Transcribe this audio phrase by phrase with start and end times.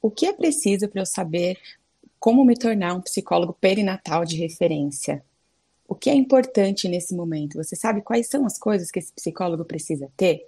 [0.00, 1.58] o que é preciso para eu saber
[2.18, 5.22] como me tornar um psicólogo perinatal de referência?
[5.86, 7.56] O que é importante nesse momento?
[7.56, 10.46] Você sabe quais são as coisas que esse psicólogo precisa ter?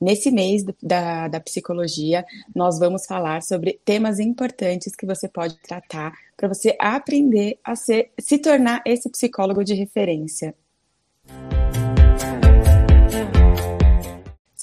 [0.00, 6.12] Nesse mês da, da psicologia, nós vamos falar sobre temas importantes que você pode tratar
[6.36, 10.54] para você aprender a ser, se tornar esse psicólogo de referência.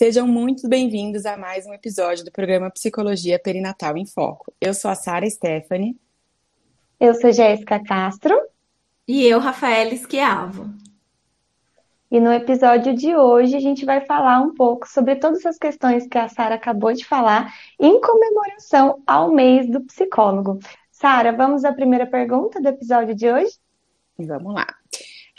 [0.02, 4.52] Sejam muito bem-vindos a mais um episódio do programa Psicologia Perinatal em Foco.
[4.60, 5.96] Eu sou a Sara Stephanie.
[7.00, 8.36] Eu sou Jéssica Castro.
[9.08, 10.74] E eu, Rafaela Esquiavo.
[12.10, 16.08] E no episódio de hoje a gente vai falar um pouco sobre todas as questões
[16.08, 20.58] que a Sara acabou de falar em comemoração ao mês do psicólogo.
[20.92, 23.54] Sara, vamos à primeira pergunta do episódio de hoje?
[24.18, 24.81] Vamos lá.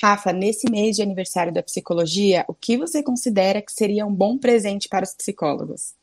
[0.03, 4.37] Rafa, nesse mês de aniversário da psicologia, o que você considera que seria um bom
[4.37, 5.95] presente para os psicólogos?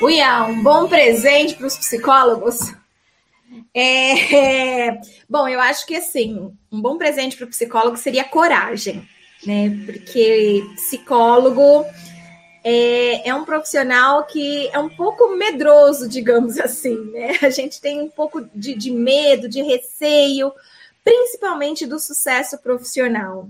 [0.00, 2.72] Uia, um bom presente para os psicólogos?
[3.74, 9.06] É, é, bom, eu acho que assim, um bom presente para o psicólogo seria coragem,
[9.46, 9.70] né?
[9.84, 11.84] Porque psicólogo
[12.64, 17.36] é, é, um profissional que é um pouco medroso, digamos assim, né?
[17.44, 20.50] A gente tem um pouco de, de medo, de receio,
[21.04, 23.48] principalmente do sucesso profissional.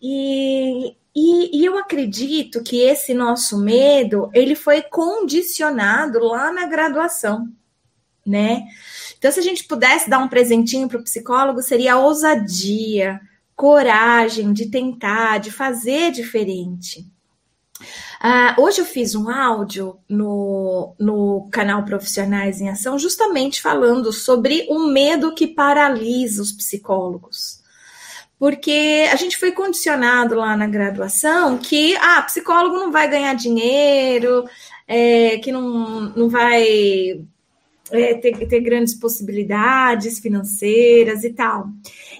[0.00, 7.48] E, e, e, eu acredito que esse nosso medo ele foi condicionado lá na graduação,
[8.24, 8.64] né?
[9.16, 13.18] Então, se a gente pudesse dar um presentinho para o psicólogo, seria a ousadia,
[13.56, 17.06] coragem de tentar, de fazer diferente.
[18.24, 24.66] Uh, hoje eu fiz um áudio no, no canal Profissionais em Ação, justamente falando sobre
[24.70, 27.62] o medo que paralisa os psicólogos.
[28.38, 34.48] Porque a gente foi condicionado lá na graduação que ah, psicólogo não vai ganhar dinheiro,
[34.88, 37.20] é, que não, não vai
[37.90, 41.68] é, ter, ter grandes possibilidades financeiras e tal.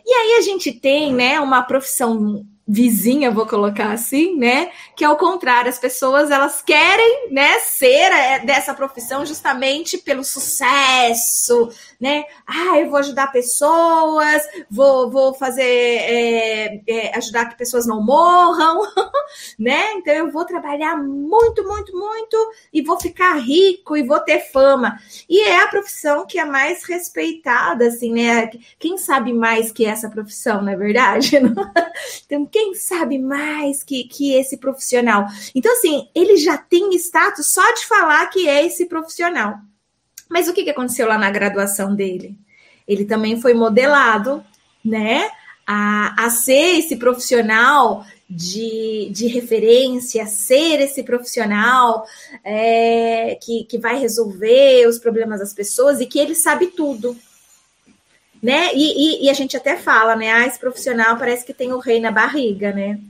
[0.05, 4.71] E aí a gente tem né, uma profissão vizinha, vou colocar assim, né?
[4.97, 11.71] Que ao contrário, as pessoas elas querem, né, ser é, dessa profissão justamente pelo sucesso,
[12.01, 12.25] né?
[12.47, 18.81] Ah, eu vou ajudar pessoas, vou, vou fazer é, é, ajudar que pessoas não morram,
[19.59, 19.93] né?
[19.95, 22.37] Então eu vou trabalhar muito, muito, muito
[22.73, 24.99] e vou ficar rico e vou ter fama.
[25.29, 28.51] E é a profissão que é mais respeitada, assim, né?
[28.79, 31.37] Quem sabe mais que essa profissão, não é verdade?
[32.25, 35.27] então quem sabe mais que, que esse profissional?
[35.57, 39.57] Então, assim, ele já tem status só de falar que é esse profissional.
[40.31, 42.39] Mas o que, que aconteceu lá na graduação dele?
[42.87, 44.45] Ele também foi modelado,
[44.85, 45.29] né?
[45.67, 52.07] A, a ser esse profissional de, de referência, ser esse profissional
[52.45, 57.17] é, que, que vai resolver os problemas das pessoas e que ele sabe tudo
[58.45, 58.75] né?
[58.75, 60.31] E, e, e, a gente até fala, né?
[60.31, 63.01] Ah, esse profissional parece que tem o rei na barriga, né?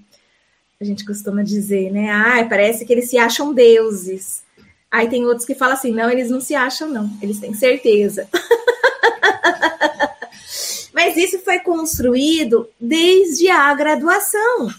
[0.80, 2.08] A gente costuma dizer, né?
[2.08, 4.44] Ah, parece que eles se acham deuses.
[4.88, 8.28] Aí tem outros que falam assim, não, eles não se acham, não, eles têm certeza.
[10.94, 14.70] Mas isso foi construído desde a graduação.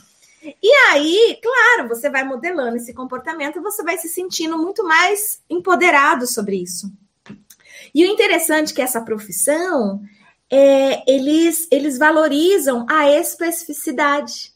[0.42, 6.26] E aí, claro, você vai modelando esse comportamento, você vai se sentindo muito mais empoderado
[6.26, 6.90] sobre isso.
[7.94, 10.02] E o interessante é que essa profissão,
[10.52, 14.54] é, eles, eles valorizam a especificidade.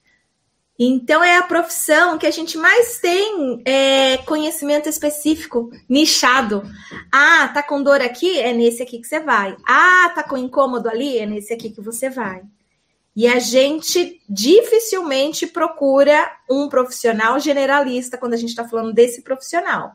[0.82, 6.64] Então, é a profissão que a gente mais tem é, conhecimento específico, nichado.
[7.12, 8.40] Ah, tá com dor aqui?
[8.40, 9.58] É nesse aqui que você vai.
[9.68, 11.18] Ah, tá com incômodo ali?
[11.18, 12.44] É nesse aqui que você vai.
[13.14, 19.92] E a gente dificilmente procura um profissional generalista quando a gente está falando desse profissional.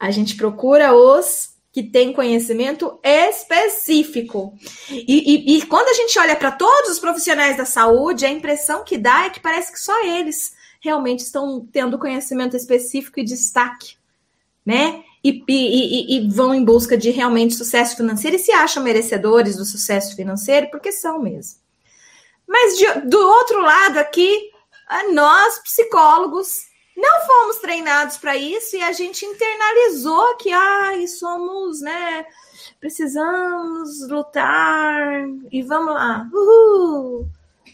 [0.00, 4.54] A gente procura os que tem conhecimento específico.
[4.90, 8.84] E, e, e quando a gente olha para todos os profissionais da saúde, a impressão
[8.84, 13.96] que dá é que parece que só eles realmente estão tendo conhecimento específico e destaque,
[14.66, 15.02] né?
[15.24, 19.64] E, e, e, vão em busca de realmente sucesso financeiro e se acham merecedores do
[19.64, 21.60] sucesso financeiro, porque são mesmo.
[22.46, 24.50] Mas de, do outro lado aqui,
[25.12, 32.26] nós, psicólogos, não fomos treinados para isso e a gente internalizou que ai, somos, né,
[32.78, 36.28] precisamos lutar e vamos lá.
[36.32, 37.26] Uhul,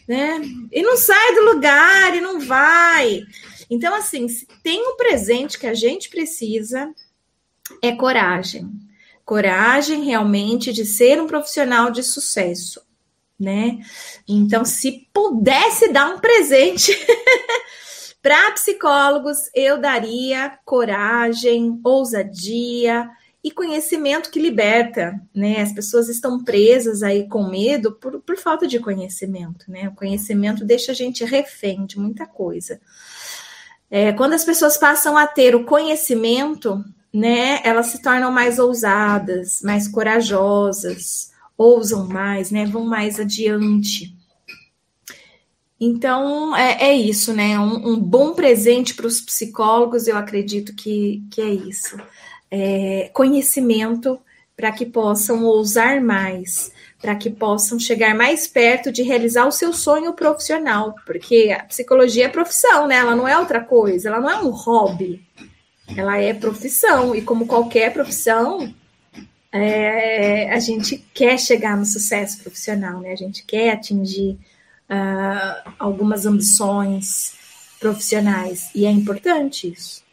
[0.07, 0.41] né?
[0.71, 3.23] E não sai do lugar e não vai.
[3.69, 6.93] Então assim, se tem um presente que a gente precisa
[7.81, 8.69] é coragem.
[9.23, 12.81] Coragem realmente de ser um profissional de sucesso,
[13.39, 13.79] né?
[14.27, 16.91] Então, se pudesse dar um presente
[18.21, 23.09] Para psicólogos, eu daria coragem, ousadia
[23.41, 25.61] e conhecimento que liberta, né?
[25.61, 29.87] As pessoas estão presas aí com medo por, por falta de conhecimento, né?
[29.87, 32.81] O conhecimento deixa a gente refém de muita coisa.
[33.89, 36.83] É, quando as pessoas passam a ter o conhecimento,
[37.13, 37.61] né?
[37.63, 42.65] Elas se tornam mais ousadas, mais corajosas, ousam mais, né?
[42.65, 44.18] Vão mais adiante.
[45.79, 47.57] Então, é, é isso, né?
[47.59, 51.97] Um, um bom presente para os psicólogos, eu acredito que, que é isso
[52.51, 54.19] é, conhecimento
[54.55, 56.71] para que possam ousar mais,
[57.01, 62.25] para que possam chegar mais perto de realizar o seu sonho profissional, porque a psicologia
[62.25, 62.97] é profissão, né?
[62.97, 65.25] Ela não é outra coisa, ela não é um hobby,
[65.95, 68.73] ela é profissão, e como qualquer profissão,
[69.51, 73.13] é, a gente quer chegar no sucesso profissional, né?
[73.13, 74.37] A gente quer atingir
[74.89, 77.37] uh, algumas ambições
[77.79, 80.03] profissionais, e é importante isso.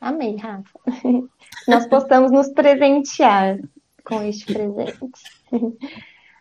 [0.00, 0.78] Amei, Rafa.
[1.68, 3.58] Nós possamos nos presentear
[4.04, 5.10] com este presente.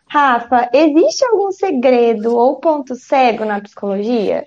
[0.07, 4.45] Rafa, existe algum segredo ou ponto cego na psicologia?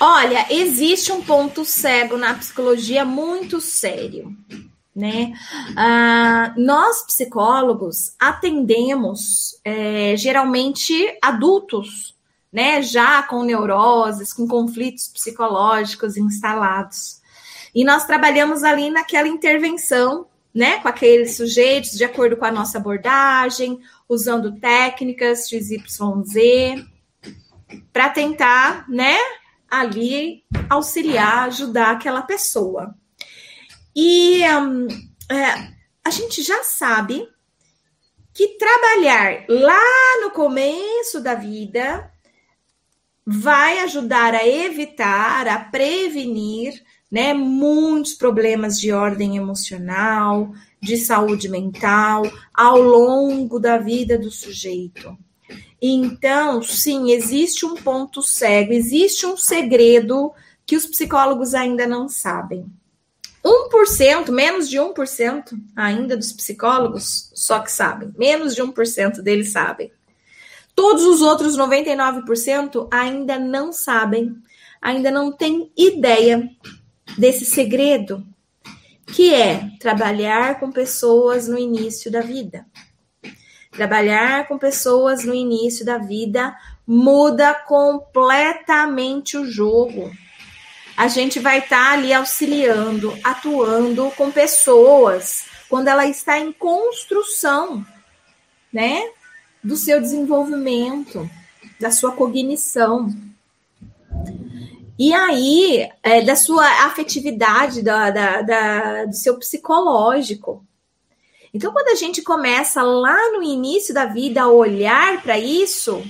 [0.00, 4.34] Olha, existe um ponto cego na psicologia muito sério,
[4.98, 5.32] né?
[5.76, 10.92] Ah, nós psicólogos atendemos é, geralmente
[11.22, 12.16] adultos,
[12.52, 12.82] né?
[12.82, 17.20] Já com neuroses, com conflitos psicológicos instalados.
[17.74, 22.78] E nós trabalhamos ali naquela intervenção, né, com aqueles sujeitos, de acordo com a nossa
[22.78, 23.78] abordagem,
[24.08, 26.84] usando técnicas XYZ,
[27.92, 29.16] para tentar, né,
[29.70, 32.94] ali auxiliar, ajudar aquela pessoa.
[34.00, 34.86] E um,
[35.28, 35.72] é,
[36.04, 37.28] a gente já sabe
[38.32, 42.08] que trabalhar lá no começo da vida
[43.26, 46.80] vai ajudar a evitar, a prevenir
[47.10, 47.32] né?
[47.32, 52.22] Muitos problemas de ordem emocional, de saúde mental,
[52.52, 55.16] ao longo da vida do sujeito.
[55.80, 60.32] Então, sim, existe um ponto cego, existe um segredo
[60.66, 62.66] que os psicólogos ainda não sabem.
[63.48, 69.90] 1%, menos de 1% ainda dos psicólogos só que sabem, menos de 1% deles sabem.
[70.74, 74.36] Todos os outros 99% ainda não sabem,
[74.80, 76.48] ainda não têm ideia
[77.16, 78.24] desse segredo,
[79.06, 82.66] que é trabalhar com pessoas no início da vida.
[83.72, 86.54] Trabalhar com pessoas no início da vida
[86.86, 90.10] muda completamente o jogo.
[90.98, 97.86] A gente vai estar tá ali auxiliando, atuando com pessoas quando ela está em construção,
[98.72, 99.08] né,
[99.62, 101.30] do seu desenvolvimento,
[101.78, 103.14] da sua cognição.
[104.98, 110.66] E aí, é, da sua afetividade, da, da, da, do seu psicológico.
[111.54, 116.02] Então, quando a gente começa lá no início da vida a olhar para isso,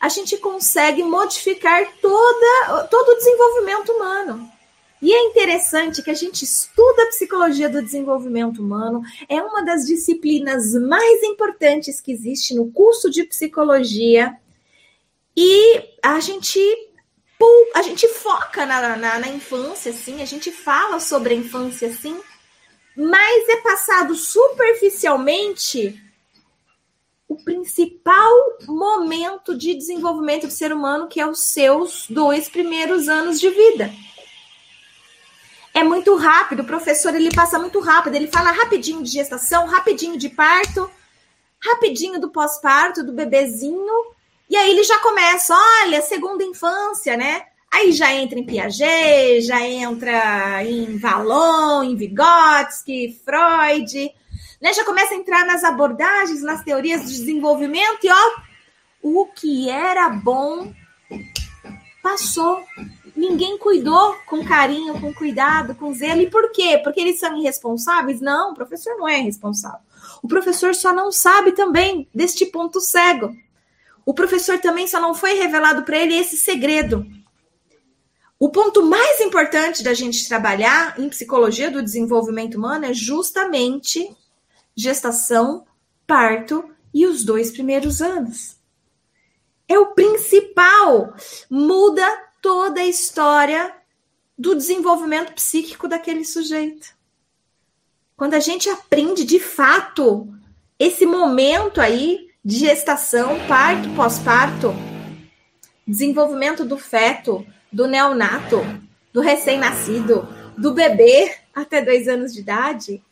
[0.00, 4.50] a gente consegue modificar toda, todo o desenvolvimento humano.
[5.00, 9.86] E é interessante que a gente estuda a psicologia do desenvolvimento humano, é uma das
[9.86, 14.34] disciplinas mais importantes que existe no curso de psicologia.
[15.36, 16.58] E a gente
[17.74, 22.18] a gente foca na, na, na, infância, assim, a gente fala sobre a infância, assim,
[22.96, 26.02] mas é passado superficialmente
[27.28, 28.32] o principal
[28.66, 33.92] momento de desenvolvimento do ser humano, que é os seus dois primeiros anos de vida.
[35.74, 40.16] É muito rápido, o professor ele passa muito rápido, ele fala rapidinho de gestação, rapidinho
[40.16, 40.90] de parto,
[41.60, 44.14] rapidinho do pós-parto, do bebezinho,
[44.48, 47.42] e aí ele já começa, olha, segunda infância, né?
[47.70, 54.14] Aí já entra em Piaget, já entra em Vallon, em Vygotsky, Freud,
[54.60, 54.72] né?
[54.72, 58.40] Já começa a entrar nas abordagens, nas teorias de desenvolvimento e ó,
[59.02, 60.72] o que era bom
[62.02, 62.62] passou.
[63.16, 66.20] Ninguém cuidou com carinho, com cuidado, com zelo.
[66.20, 66.78] E por quê?
[66.84, 68.20] Porque eles são irresponsáveis?
[68.20, 69.80] Não, o professor não é responsável.
[70.22, 73.34] O professor só não sabe também deste ponto cego.
[74.04, 77.06] O professor também só não foi revelado para ele esse segredo.
[78.38, 84.14] O ponto mais importante da gente trabalhar em psicologia do desenvolvimento humano é justamente
[84.76, 85.64] gestação,
[86.06, 88.56] parto e os dois primeiros anos.
[89.68, 91.14] É o principal.
[91.50, 92.06] Muda
[92.40, 93.74] toda a história
[94.38, 96.94] do desenvolvimento psíquico daquele sujeito.
[98.16, 100.32] Quando a gente aprende de fato
[100.78, 104.72] esse momento aí de gestação, parto, pós-parto,
[105.86, 108.58] desenvolvimento do feto, do neonato,
[109.12, 113.02] do recém-nascido, do bebê até dois anos de idade,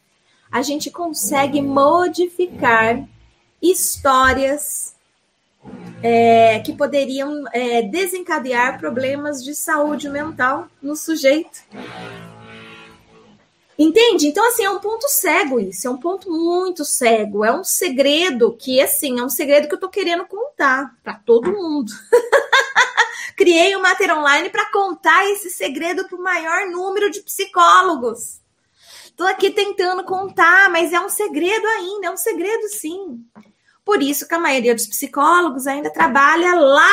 [0.55, 3.05] a gente consegue modificar
[3.61, 4.95] histórias
[6.01, 11.59] é, que poderiam é, desencadear problemas de saúde mental no sujeito.
[13.77, 14.29] Entende?
[14.29, 18.57] Então, assim, é um ponto cego isso, é um ponto muito cego, é um segredo
[18.57, 21.91] que, assim, é um segredo que eu tô querendo contar para todo mundo.
[23.37, 28.44] Criei o um Mater Online para contar esse segredo para o maior número de psicólogos.
[29.15, 33.25] Estou aqui tentando contar, mas é um segredo ainda, é um segredo sim.
[33.85, 36.93] Por isso que a maioria dos psicólogos ainda trabalha lá,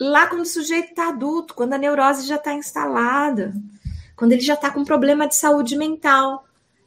[0.00, 3.52] lá quando o sujeito está adulto, quando a neurose já está instalada
[4.18, 6.44] quando ele já está com problema de saúde mental.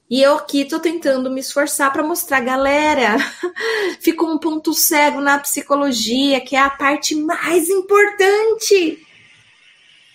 [0.10, 3.16] E eu aqui estou tentando me esforçar para mostrar, galera,
[4.02, 9.02] ficou um ponto cego na psicologia, que é a parte mais importante,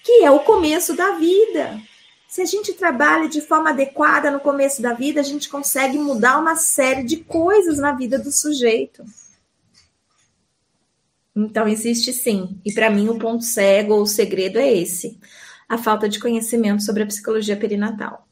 [0.05, 1.81] que é o começo da vida.
[2.37, 6.39] Se a gente trabalha de forma adequada no começo da vida, a gente consegue mudar
[6.39, 9.03] uma série de coisas na vida do sujeito.
[11.35, 12.61] Então, existe sim.
[12.63, 15.19] E para mim, o ponto cego ou o segredo é esse
[15.67, 18.29] a falta de conhecimento sobre a psicologia perinatal.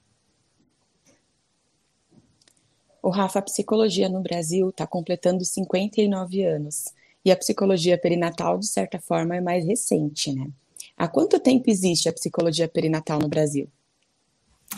[3.00, 6.92] O Rafa, a psicologia no Brasil está completando 59 anos
[7.24, 10.50] e a psicologia perinatal, de certa forma, é mais recente, né?
[10.94, 13.66] Há quanto tempo existe a psicologia perinatal no Brasil?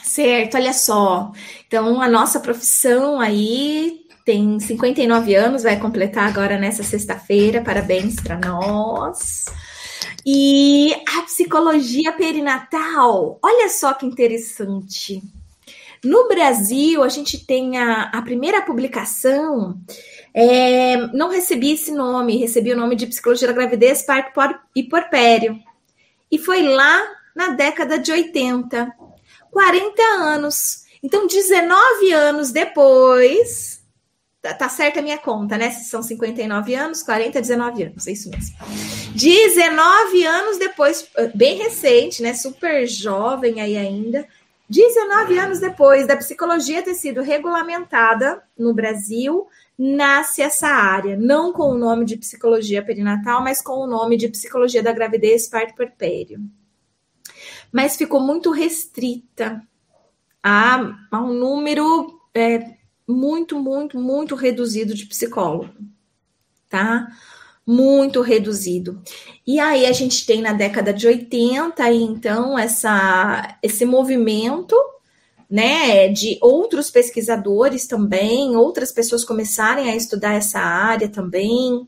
[0.02, 1.32] Certo, olha só.
[1.66, 7.62] Então, a nossa profissão aí tem 59 anos, vai completar agora nessa sexta-feira.
[7.62, 9.44] Parabéns para nós.
[10.24, 15.22] E a psicologia perinatal, olha só que interessante.
[16.04, 19.78] No Brasil, a gente tem a, a primeira publicação,
[20.34, 25.58] é, não recebi esse nome, recebi o nome de Psicologia da Gravidez, Parto e Porpério.
[26.30, 27.00] E foi lá
[27.34, 28.92] na década de 80,
[29.56, 30.84] 40 anos.
[31.02, 33.80] Então, 19 anos depois,
[34.42, 35.70] Tá, tá certa a minha conta, né?
[35.70, 38.54] São 59 anos, 40, 19 anos, é isso mesmo.
[39.14, 42.34] 19 anos depois, bem recente, né?
[42.34, 44.28] Super jovem aí ainda.
[44.68, 51.70] 19 anos depois da psicologia ter sido regulamentada no Brasil, nasce essa área, não com
[51.70, 56.40] o nome de psicologia perinatal, mas com o nome de psicologia da gravidez parto puerpério.
[57.76, 59.62] Mas ficou muito restrita
[60.42, 62.70] a, a um número é,
[63.06, 65.74] muito, muito, muito reduzido de psicólogo,
[66.70, 67.06] tá?
[67.66, 69.02] Muito reduzido.
[69.46, 74.74] E aí a gente tem na década de 80, então, essa, esse movimento,
[75.50, 81.86] né, de outros pesquisadores também, outras pessoas começarem a estudar essa área também.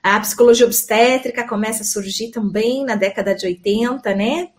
[0.00, 4.50] A psicologia obstétrica começa a surgir também na década de 80, né?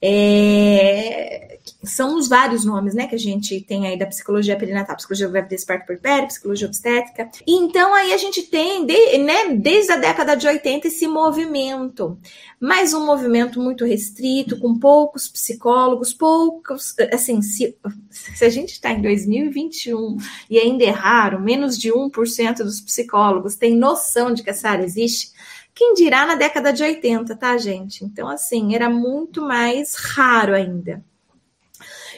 [0.00, 5.28] É, são os vários nomes, né, que a gente tem aí da psicologia perinatal, psicologia
[5.28, 7.30] gravidez parto puerpério, psicologia obstétrica.
[7.46, 12.18] Então aí a gente tem, de, né, desde a década de 80 esse movimento,
[12.60, 17.76] mas um movimento muito restrito, com poucos psicólogos, poucos, assim, se,
[18.10, 20.16] se a gente está em 2021
[20.50, 24.84] e ainda é raro, menos de 1% dos psicólogos têm noção de que essa área
[24.84, 25.32] existe,
[25.78, 28.04] quem dirá na década de 80, tá, gente?
[28.04, 31.04] Então, assim, era muito mais raro ainda.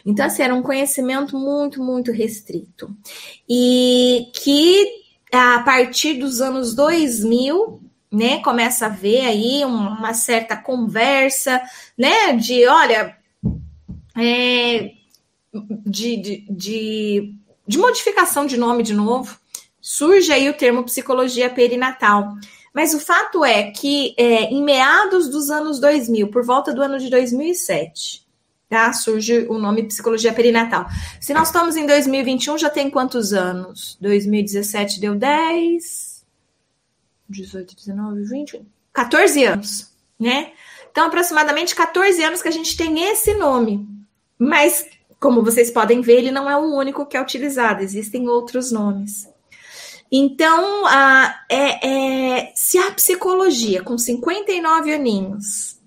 [0.04, 2.90] Então, assim, era um conhecimento muito, muito restrito.
[3.46, 4.86] E que
[5.30, 11.60] a partir dos anos 2000, né, começa a ver aí uma certa conversa,
[11.98, 13.14] né, de, olha,
[14.16, 14.92] é,
[15.84, 17.34] de, de, de,
[17.68, 19.38] de modificação de nome de novo,
[19.82, 22.34] surge aí o termo psicologia perinatal.
[22.72, 26.98] Mas o fato é que é, em meados dos anos 2000, por volta do ano
[26.98, 28.26] de 2007,
[28.68, 28.92] tá?
[28.92, 30.86] Surge o nome psicologia perinatal.
[31.20, 33.98] Se nós estamos em 2021, já tem quantos anos?
[34.00, 36.24] 2017 deu 10,
[37.28, 38.62] 18, 19, 20,
[38.92, 40.52] 14 anos, né?
[40.90, 43.88] Então, aproximadamente 14 anos que a gente tem esse nome.
[44.38, 44.86] Mas,
[45.20, 49.28] como vocês podem ver, ele não é o único que é utilizado, existem outros nomes.
[50.10, 55.78] Então, a, é, é, se a psicologia, com 59 aninhos,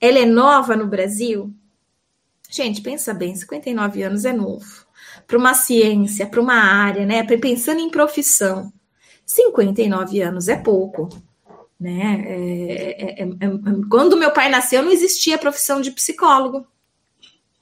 [0.00, 1.54] ela é nova no Brasil,
[2.52, 4.84] Gente, pensa bem, 59 anos é novo.
[5.26, 7.22] Para uma ciência, para uma área, né?
[7.38, 8.70] Pensando em profissão,
[9.24, 11.08] 59 anos é pouco.
[11.80, 12.22] Né?
[12.26, 13.50] É, é, é, é,
[13.88, 16.66] quando meu pai nasceu, não existia a profissão de psicólogo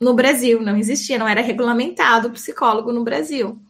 [0.01, 3.61] no Brasil, não existia, não era regulamentado psicólogo no Brasil.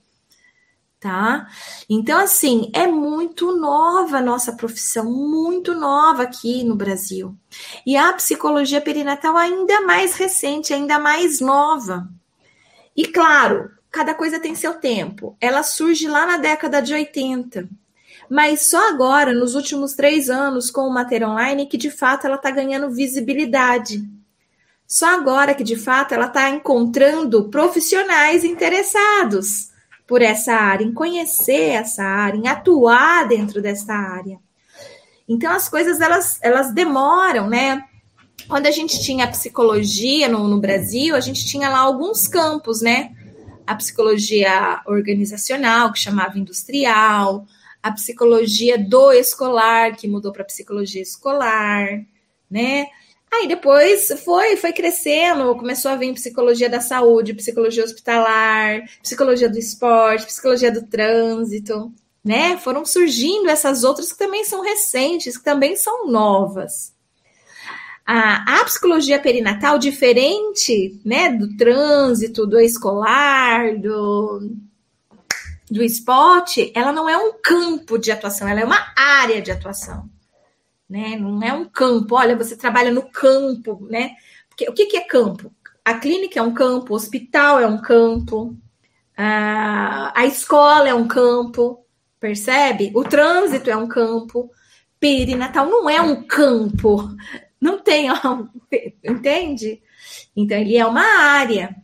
[1.00, 1.48] Tá?
[1.88, 7.34] Então, assim, é muito nova a nossa profissão, muito nova aqui no Brasil.
[7.86, 12.06] E a psicologia perinatal ainda mais recente, ainda mais nova.
[12.94, 15.34] E claro, cada coisa tem seu tempo.
[15.40, 17.66] Ela surge lá na década de 80.
[18.28, 22.36] Mas só agora, nos últimos três anos, com o Mater Online, que de fato ela
[22.36, 24.06] está ganhando visibilidade.
[24.86, 29.69] Só agora que de fato ela está encontrando profissionais interessados
[30.10, 34.40] por essa área, em conhecer essa área, em atuar dentro dessa área.
[35.28, 37.84] Então as coisas elas, elas demoram, né?
[38.48, 43.14] Quando a gente tinha psicologia no, no Brasil, a gente tinha lá alguns campos, né?
[43.64, 47.46] A psicologia organizacional, que chamava industrial,
[47.80, 52.04] a psicologia do escolar, que mudou para psicologia escolar,
[52.50, 52.88] né?
[53.32, 59.58] Aí depois foi, foi crescendo, começou a vir psicologia da saúde, psicologia hospitalar, psicologia do
[59.58, 61.92] esporte, psicologia do trânsito,
[62.24, 62.58] né?
[62.58, 66.92] Foram surgindo essas outras que também são recentes, que também são novas.
[68.04, 74.50] A, a psicologia perinatal, diferente, né, do trânsito, do escolar, do,
[75.70, 80.08] do esporte, ela não é um campo de atuação, ela é uma área de atuação
[80.90, 81.16] né?
[81.16, 82.16] Não é um campo.
[82.16, 84.16] Olha, você trabalha no campo, né?
[84.48, 85.54] Porque, o que, que é campo?
[85.84, 88.56] A clínica é um campo, o hospital é um campo,
[89.16, 91.86] a, a escola é um campo,
[92.18, 92.90] percebe?
[92.94, 94.50] O trânsito é um campo,
[94.98, 97.08] perinatal não é um campo,
[97.60, 98.08] não tem,
[99.02, 99.80] entende?
[100.36, 101.74] Então ele é uma área.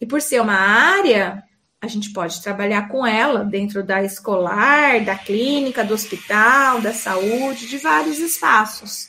[0.00, 1.44] E por ser uma área,
[1.82, 7.66] a gente pode trabalhar com ela dentro da escolar, da clínica, do hospital, da saúde,
[7.66, 9.08] de vários espaços.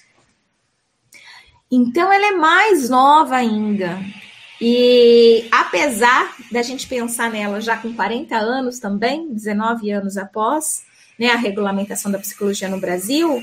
[1.71, 3.99] Então, ela é mais nova ainda.
[4.59, 10.81] E apesar da gente pensar nela já com 40 anos também, 19 anos após
[11.19, 13.39] né, a regulamentação da psicologia no Brasil,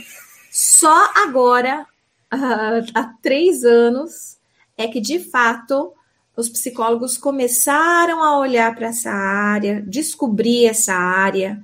[0.50, 1.86] só agora,
[2.32, 4.38] há três anos,
[4.76, 5.92] é que de fato
[6.36, 11.60] os psicólogos começaram a olhar para essa área, descobrir essa área.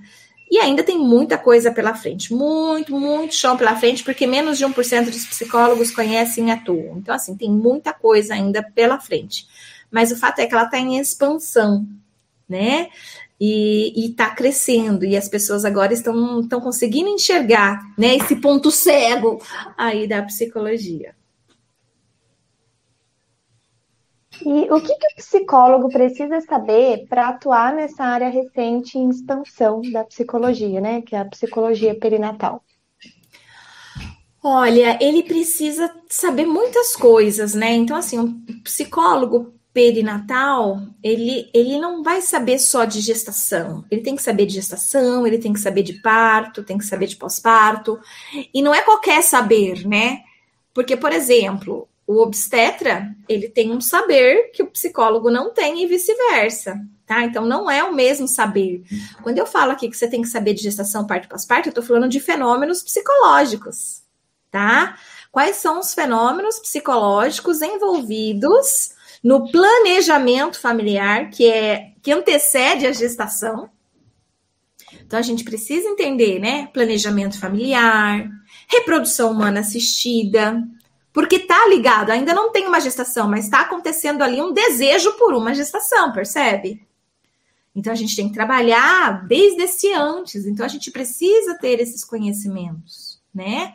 [0.50, 4.64] E ainda tem muita coisa pela frente, muito, muito chão pela frente, porque menos de
[4.64, 6.98] 1% dos psicólogos conhecem e atuam.
[6.98, 9.46] Então, assim, tem muita coisa ainda pela frente.
[9.90, 11.86] Mas o fato é que ela está em expansão,
[12.48, 12.88] né?
[13.40, 19.42] E está crescendo, e as pessoas agora estão, estão conseguindo enxergar né, esse ponto cego
[19.76, 21.15] aí da psicologia.
[24.44, 29.80] E o que, que o psicólogo precisa saber para atuar nessa área recente em expansão
[29.92, 31.02] da psicologia, né?
[31.02, 32.62] Que é a psicologia perinatal.
[34.42, 37.74] Olha, ele precisa saber muitas coisas, né?
[37.74, 43.84] Então, assim, um psicólogo perinatal, ele, ele não vai saber só de gestação.
[43.90, 47.06] Ele tem que saber de gestação, ele tem que saber de parto, tem que saber
[47.06, 47.98] de pós-parto.
[48.54, 50.20] E não é qualquer saber, né?
[50.72, 55.86] Porque, por exemplo, o obstetra, ele tem um saber que o psicólogo não tem e
[55.86, 57.24] vice-versa, tá?
[57.24, 58.84] Então não é o mesmo saber.
[59.22, 61.82] Quando eu falo aqui que você tem que saber de gestação, parto, pós-parto, eu tô
[61.82, 64.02] falando de fenômenos psicológicos,
[64.50, 64.96] tá?
[65.32, 73.68] Quais são os fenômenos psicológicos envolvidos no planejamento familiar, que é que antecede a gestação?
[75.04, 76.68] Então a gente precisa entender, né?
[76.72, 78.28] Planejamento familiar,
[78.68, 80.62] reprodução humana assistida,
[81.16, 85.32] porque tá ligado, ainda não tem uma gestação, mas está acontecendo ali um desejo por
[85.32, 86.86] uma gestação, percebe?
[87.74, 90.44] Então a gente tem que trabalhar desde esse antes.
[90.44, 93.72] Então a gente precisa ter esses conhecimentos, né?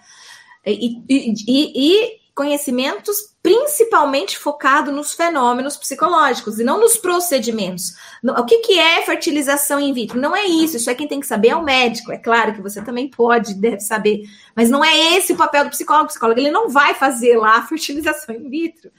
[0.63, 7.93] E, e, e, e conhecimentos principalmente focado nos fenômenos psicológicos e não nos procedimentos.
[8.23, 10.19] O que, que é fertilização in vitro?
[10.19, 12.11] Não é isso, isso é quem tem que saber é o médico.
[12.11, 14.23] É claro que você também pode, deve saber,
[14.55, 16.05] mas não é esse o papel do psicólogo.
[16.05, 18.89] O psicólogo ele não vai fazer lá a fertilização in vitro.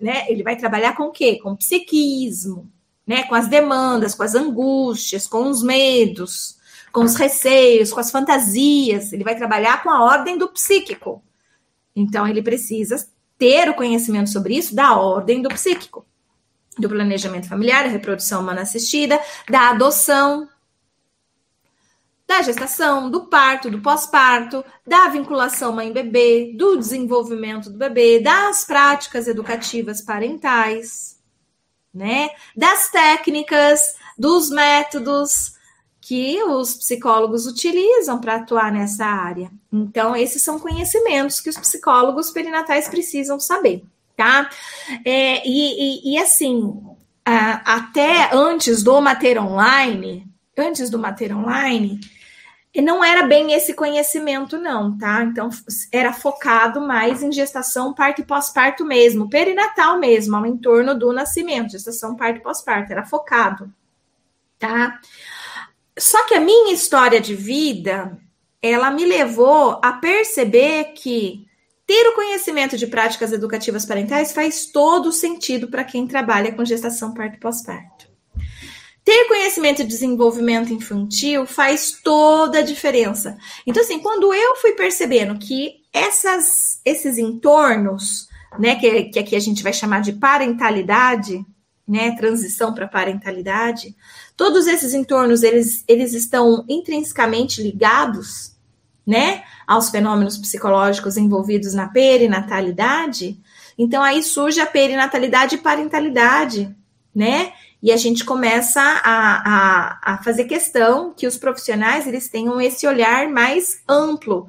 [0.00, 0.26] Né?
[0.28, 1.38] Ele vai trabalhar com o quê?
[1.40, 2.68] Com o psiquismo,
[3.06, 3.22] né?
[3.28, 6.56] com as demandas, com as angústias, com os medos,
[6.90, 9.12] com os receios, com as fantasias.
[9.12, 11.22] Ele vai trabalhar com a ordem do psíquico.
[11.94, 13.06] Então, ele precisa
[13.38, 16.06] ter o conhecimento sobre isso da ordem do psíquico,
[16.78, 20.48] do planejamento familiar, da reprodução humana assistida, da adoção,
[22.26, 29.26] da gestação, do parto, do pós-parto, da vinculação mãe-bebê, do desenvolvimento do bebê, das práticas
[29.26, 31.20] educativas parentais,
[31.92, 32.30] né?
[32.56, 35.54] Das técnicas, dos métodos,
[36.02, 39.48] que os psicólogos utilizam para atuar nessa área.
[39.72, 43.84] Então, esses são conhecimentos que os psicólogos perinatais precisam saber,
[44.16, 44.50] tá?
[45.04, 46.76] É, e, e, e, assim,
[47.24, 50.26] até antes do Mater Online,
[50.58, 52.00] antes do Mater Online,
[52.82, 55.22] não era bem esse conhecimento, não, tá?
[55.22, 55.50] Então,
[55.92, 61.70] era focado mais em gestação, parto e pós-parto mesmo, perinatal mesmo, ao entorno do nascimento,
[61.70, 63.72] gestação, parto e pós-parto, era focado,
[64.58, 64.98] tá?
[66.02, 68.18] Só que a minha história de vida,
[68.60, 71.46] ela me levou a perceber que
[71.86, 77.14] ter o conhecimento de práticas educativas parentais faz todo sentido para quem trabalha com gestação,
[77.14, 78.08] parto pós-parto.
[79.04, 83.38] Ter conhecimento de desenvolvimento infantil faz toda a diferença.
[83.64, 88.26] Então, assim, quando eu fui percebendo que essas, esses entornos,
[88.58, 91.46] né, que, que aqui a gente vai chamar de parentalidade,
[91.86, 93.96] né, transição para parentalidade,
[94.36, 98.56] todos esses entornos, eles, eles estão intrinsecamente ligados,
[99.06, 103.38] né, aos fenômenos psicológicos envolvidos na perinatalidade,
[103.76, 106.74] então aí surge a perinatalidade e parentalidade,
[107.14, 109.42] né, e a gente começa a,
[110.04, 114.48] a, a fazer questão que os profissionais eles tenham esse olhar mais amplo.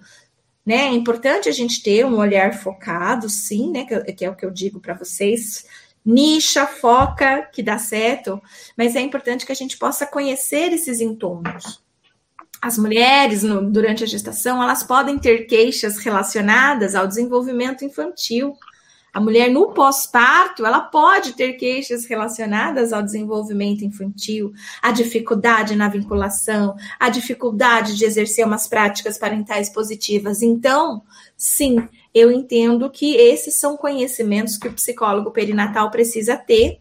[0.64, 0.76] Né?
[0.76, 3.86] É importante a gente ter um olhar focado, sim, né?
[3.86, 5.66] Que, que é o que eu digo para vocês.
[6.06, 8.42] Nicha, foca, que dá certo,
[8.78, 11.82] mas é importante que a gente possa conhecer esses entornos.
[12.62, 18.58] As mulheres, no, durante a gestação, elas podem ter queixas relacionadas ao desenvolvimento infantil,
[19.14, 25.88] a mulher no pós-parto, ela pode ter queixas relacionadas ao desenvolvimento infantil, a dificuldade na
[25.88, 30.42] vinculação, a dificuldade de exercer umas práticas parentais positivas.
[30.42, 31.04] Então,
[31.38, 36.80] sim, eu entendo que esses são conhecimentos que o psicólogo perinatal precisa ter,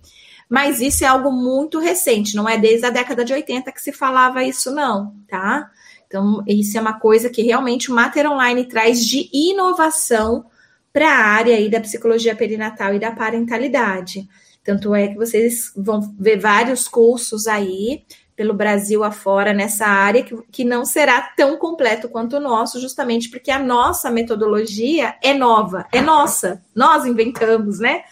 [0.48, 3.92] mas isso é algo muito recente, não é desde a década de 80 que se
[3.92, 5.70] falava isso, não, tá?
[6.06, 10.44] Então, isso é uma coisa que realmente o Mater Online traz de inovação
[10.92, 14.28] para a área aí da psicologia perinatal e da parentalidade.
[14.62, 20.36] Tanto é que vocês vão ver vários cursos aí pelo Brasil afora nessa área que,
[20.50, 25.86] que não será tão completo quanto o nosso, justamente porque a nossa metodologia é nova,
[25.92, 28.02] é nossa, nós inventamos, né?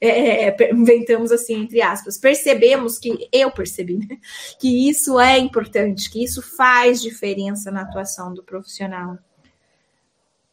[0.00, 4.18] É, é inventamos assim, entre aspas, percebemos que, eu percebi, né?
[4.58, 9.18] Que isso é importante, que isso faz diferença na atuação do profissional.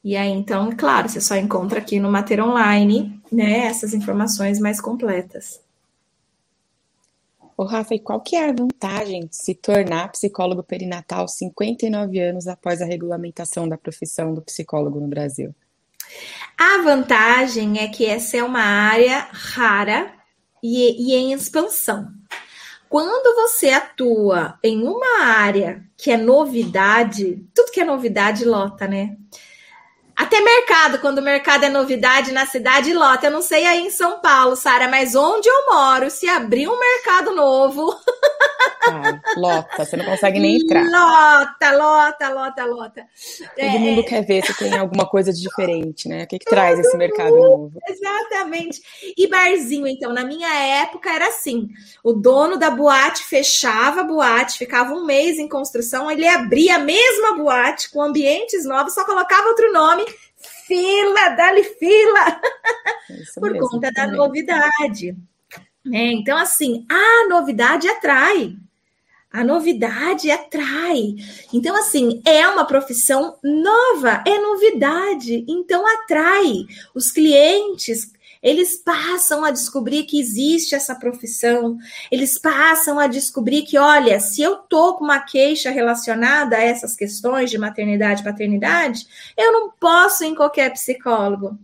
[0.03, 4.79] E aí, então, claro, você só encontra aqui no Mater Online, né, essas informações mais
[4.79, 5.59] completas.
[7.57, 12.47] Ô, Rafa, e qual que é a vantagem de se tornar psicólogo perinatal 59 anos
[12.47, 15.55] após a regulamentação da profissão do psicólogo no Brasil?
[16.55, 20.13] A vantagem é que essa é uma área rara
[20.61, 22.07] e, e em expansão.
[22.87, 29.17] Quando você atua em uma área que é novidade, tudo que é novidade lota, né?
[30.17, 33.27] Até mercado, quando o mercado é novidade na cidade, lota.
[33.27, 36.79] Eu não sei aí em São Paulo, Sara, mas onde eu moro, se abrir um
[36.79, 37.95] mercado novo.
[38.89, 40.81] Ah, lota, você não consegue nem entrar.
[40.83, 43.07] Lota, lota, lota, lota.
[43.55, 46.23] Todo é, mundo quer ver se tem alguma coisa de diferente, né?
[46.23, 47.73] O que, que traz esse mercado novo?
[47.87, 48.81] Exatamente.
[49.15, 50.51] E barzinho, então, na minha
[50.81, 51.67] época era assim:
[52.03, 56.79] o dono da boate fechava a boate, ficava um mês em construção, ele abria a
[56.79, 60.06] mesma boate com ambientes novos, só colocava outro nome
[60.67, 62.41] fila, dá-lhe fila,
[63.09, 65.15] Isso por mesmo, conta da novidade.
[65.91, 68.55] É, então, assim, a novidade atrai.
[69.31, 71.15] A novidade atrai.
[71.53, 76.65] Então, assim, é uma profissão nova, é novidade, então atrai.
[76.93, 81.77] Os clientes eles passam a descobrir que existe essa profissão,
[82.11, 86.95] eles passam a descobrir que, olha, se eu tô com uma queixa relacionada a essas
[86.95, 91.57] questões de maternidade e paternidade, eu não posso ir em qualquer psicólogo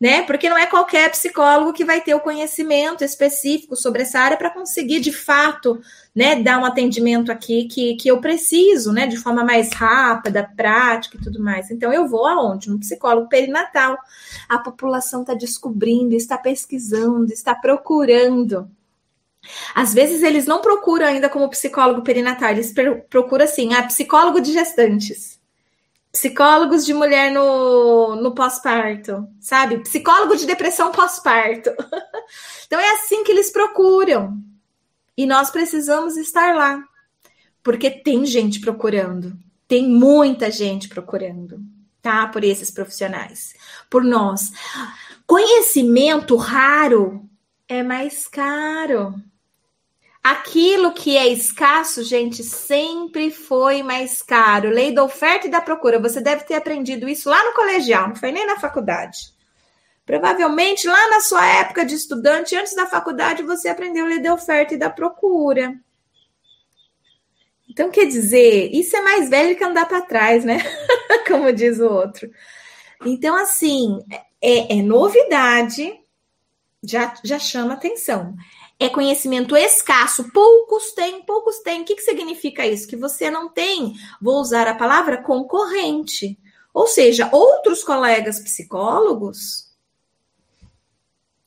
[0.00, 0.22] né?
[0.22, 4.50] Porque não é qualquer psicólogo que vai ter o conhecimento específico sobre essa área para
[4.50, 5.80] conseguir, de fato,
[6.18, 11.16] né, dar um atendimento aqui que, que eu preciso, né, de forma mais rápida, prática
[11.16, 11.70] e tudo mais.
[11.70, 12.68] Então, eu vou aonde?
[12.68, 13.96] No psicólogo perinatal.
[14.48, 18.68] A população está descobrindo, está pesquisando, está procurando.
[19.72, 22.74] Às vezes eles não procuram ainda como psicólogo perinatal, eles
[23.08, 25.38] procuram assim, a ah, psicólogo de gestantes
[26.10, 29.78] psicólogos de mulher no, no pós-parto, sabe?
[29.80, 31.70] Psicólogo de depressão pós-parto.
[32.66, 34.42] então é assim que eles procuram.
[35.18, 36.80] E nós precisamos estar lá.
[37.60, 39.36] Porque tem gente procurando.
[39.66, 41.60] Tem muita gente procurando,
[42.00, 42.28] tá?
[42.28, 43.52] Por esses profissionais.
[43.90, 44.52] Por nós.
[45.26, 47.28] Conhecimento raro
[47.66, 49.12] é mais caro.
[50.22, 54.70] Aquilo que é escasso, gente, sempre foi mais caro.
[54.70, 55.98] Lei da oferta e da procura.
[55.98, 59.36] Você deve ter aprendido isso lá no colegial, não foi nem na faculdade.
[60.08, 64.32] Provavelmente lá na sua época de estudante, antes da faculdade, você aprendeu a lei da
[64.32, 65.78] oferta e da procura.
[67.68, 70.60] Então, quer dizer, isso é mais velho que andar para trás, né?
[71.28, 72.30] Como diz o outro.
[73.04, 74.02] Então, assim,
[74.40, 75.92] é, é novidade,
[76.82, 78.34] já, já chama atenção.
[78.80, 81.82] É conhecimento escasso, poucos têm, poucos têm.
[81.82, 82.88] O que, que significa isso?
[82.88, 83.92] Que você não tem,
[84.22, 86.38] vou usar a palavra concorrente.
[86.72, 89.67] Ou seja, outros colegas psicólogos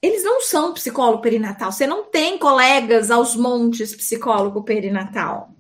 [0.02, 1.72] eles não são psicólogo perinatal.
[1.72, 5.54] Você não tem colegas aos montes psicólogo perinatal.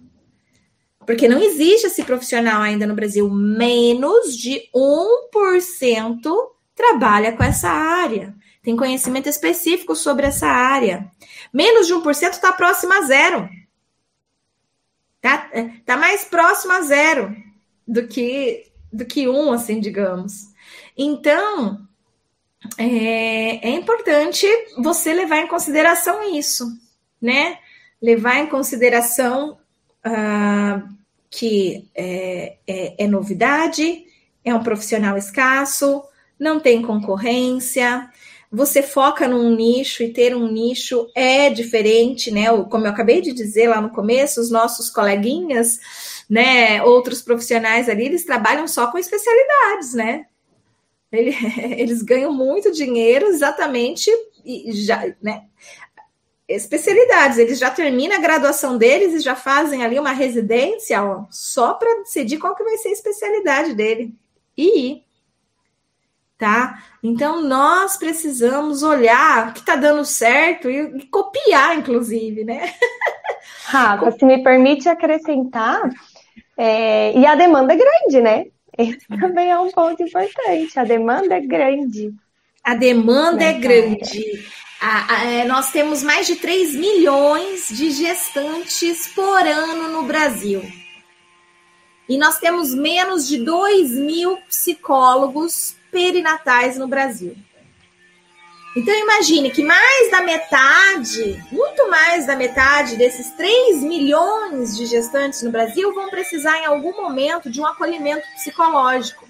[1.05, 3.29] Porque não existe esse profissional ainda no Brasil.
[3.29, 6.21] Menos de 1%
[6.75, 8.35] trabalha com essa área.
[8.63, 11.11] Tem conhecimento específico sobre essa área.
[11.53, 13.49] Menos de 1% está próximo a zero.
[15.19, 15.49] Tá,
[15.85, 17.35] tá mais próximo a zero
[17.87, 20.47] do que do que um, assim, digamos.
[20.97, 21.87] Então,
[22.77, 24.47] é, é importante
[24.77, 26.67] você levar em consideração isso,
[27.21, 27.57] né?
[28.01, 29.57] Levar em consideração
[30.05, 30.89] uh,
[31.29, 34.05] que é, é, é novidade,
[34.43, 36.03] é um profissional escasso,
[36.39, 38.09] não tem concorrência,
[38.51, 42.45] você foca num nicho e ter um nicho é diferente, né?
[42.69, 45.79] Como eu acabei de dizer lá no começo, os nossos coleguinhas,
[46.29, 50.25] né, outros profissionais ali, eles trabalham só com especialidades, né?
[51.11, 51.35] Ele,
[51.77, 54.09] eles ganham muito dinheiro exatamente
[54.43, 55.43] e já, né?
[56.47, 61.73] Especialidades, eles já terminam a graduação deles e já fazem ali uma residência ó, só
[61.75, 64.13] para decidir qual que vai ser a especialidade dele.
[64.57, 65.03] E
[66.41, 66.81] tá?
[67.03, 72.73] Então nós precisamos olhar o que está dando certo e, e, copiar, inclusive, né?
[73.65, 75.87] Rafa, se me permite acrescentar,
[76.57, 78.45] é, e a demanda é grande, né?
[78.77, 80.79] Esse também é um ponto importante.
[80.79, 82.13] A demanda é grande.
[82.63, 84.45] A demanda é grande.
[84.79, 90.63] A, a, é, nós temos mais de 3 milhões de gestantes por ano no Brasil.
[92.07, 97.35] E nós temos menos de 2 mil psicólogos perinatais no Brasil.
[98.75, 105.41] Então imagine que mais da metade, muito mais da metade desses 3 milhões de gestantes
[105.41, 109.27] no Brasil vão precisar em algum momento de um acolhimento psicológico.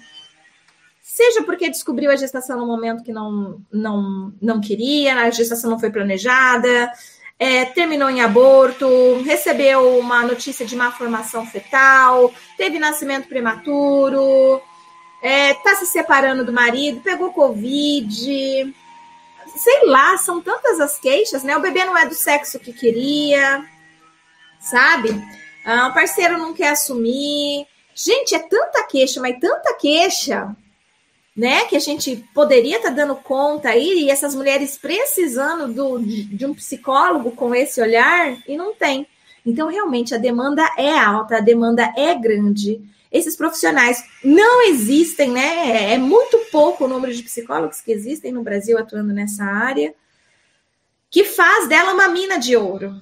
[1.02, 5.78] Seja porque descobriu a gestação no momento que não, não, não queria, a gestação não
[5.78, 6.92] foi planejada,
[7.36, 14.62] é, terminou em aborto, recebeu uma notícia de má formação fetal, teve nascimento prematuro,
[15.16, 18.72] está é, tá se separando do marido, pegou Covid,
[19.56, 21.56] sei lá, são tantas as queixas, né?
[21.56, 23.64] O bebê não é do sexo que queria,
[24.60, 25.10] sabe?
[25.64, 27.66] Ah, o parceiro não quer assumir.
[27.94, 30.56] Gente, é tanta queixa, mas tanta queixa,
[31.36, 31.64] né?
[31.66, 36.24] Que a gente poderia estar tá dando conta aí, e essas mulheres precisando do, de,
[36.24, 39.06] de um psicólogo com esse olhar, e não tem.
[39.44, 42.80] Então, realmente, a demanda é alta, a demanda é grande
[43.12, 45.92] esses profissionais não existem, né?
[45.92, 49.94] É muito pouco o número de psicólogos que existem no Brasil atuando nessa área,
[51.10, 53.00] que faz dela uma mina de ouro.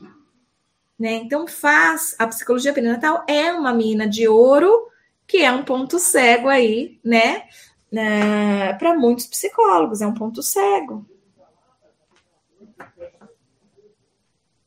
[0.98, 1.12] Né?
[1.12, 4.88] Então, faz a psicologia perinatal é uma mina de ouro,
[5.26, 7.44] que é um ponto cego aí, né?
[7.90, 11.06] né Para muitos psicólogos, é um ponto cego.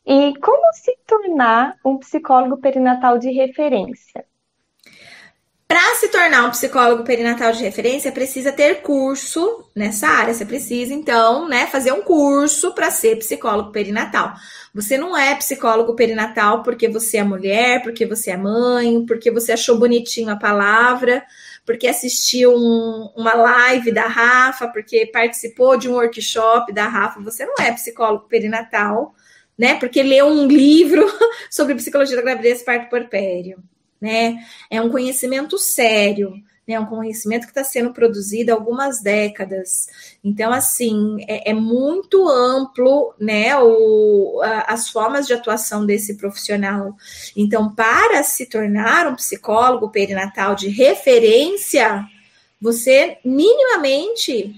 [0.05, 4.25] E como se tornar um psicólogo perinatal de referência?
[5.73, 10.31] Para se tornar um psicólogo perinatal de referência, precisa ter curso nessa área.
[10.31, 14.35] Você precisa, então, né, fazer um curso para ser psicólogo perinatal.
[14.71, 19.53] Você não é psicólogo perinatal porque você é mulher, porque você é mãe, porque você
[19.53, 21.25] achou bonitinho a palavra,
[21.65, 27.19] porque assistiu um, uma live da Rafa, porque participou de um workshop da Rafa.
[27.21, 29.15] Você não é psicólogo perinatal,
[29.57, 29.73] né?
[29.79, 31.03] Porque leu um livro
[31.49, 33.57] sobre psicologia da gravidez e parto puerpério
[34.03, 34.45] né?
[34.69, 36.33] É um conhecimento sério,
[36.67, 36.75] né?
[36.75, 39.87] É um conhecimento que está sendo produzido há algumas décadas.
[40.21, 43.57] Então, assim, é, é muito amplo, né?
[43.57, 46.97] O, a, as formas de atuação desse profissional.
[47.33, 52.05] Então, para se tornar um psicólogo perinatal de referência,
[52.59, 54.53] você minimamente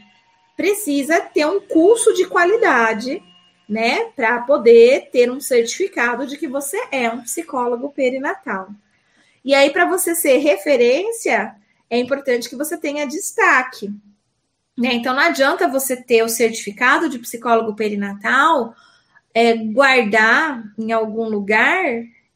[0.57, 3.21] precisa ter um curso de qualidade,
[3.67, 8.69] né, para poder ter um certificado de que você é um psicólogo perinatal.
[9.45, 11.55] E aí, para você ser referência,
[11.87, 13.93] é importante que você tenha destaque.
[14.75, 14.93] Né?
[14.93, 18.73] Então, não adianta você ter o certificado de psicólogo perinatal,
[19.31, 21.85] é, guardar em algum lugar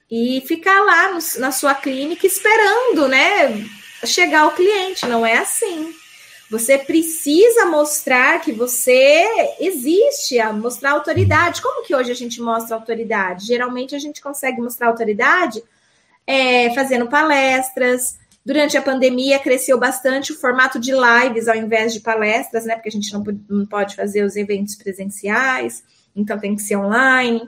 [0.10, 3.66] e ficar lá no, na sua clínica esperando, né?
[4.06, 5.08] Chegar o cliente.
[5.08, 5.92] Não é assim.
[6.52, 11.62] Você precisa mostrar que você existe, mostrar autoridade.
[11.62, 13.48] Como que hoje a gente mostra autoridade?
[13.48, 15.64] Geralmente a gente consegue mostrar autoridade
[16.30, 18.20] é, fazendo palestras.
[18.46, 22.76] Durante a pandemia cresceu bastante o formato de lives ao invés de palestras, né?
[22.76, 25.84] Porque a gente não, não pode fazer os eventos presenciais,
[26.16, 27.42] então tem que ser online.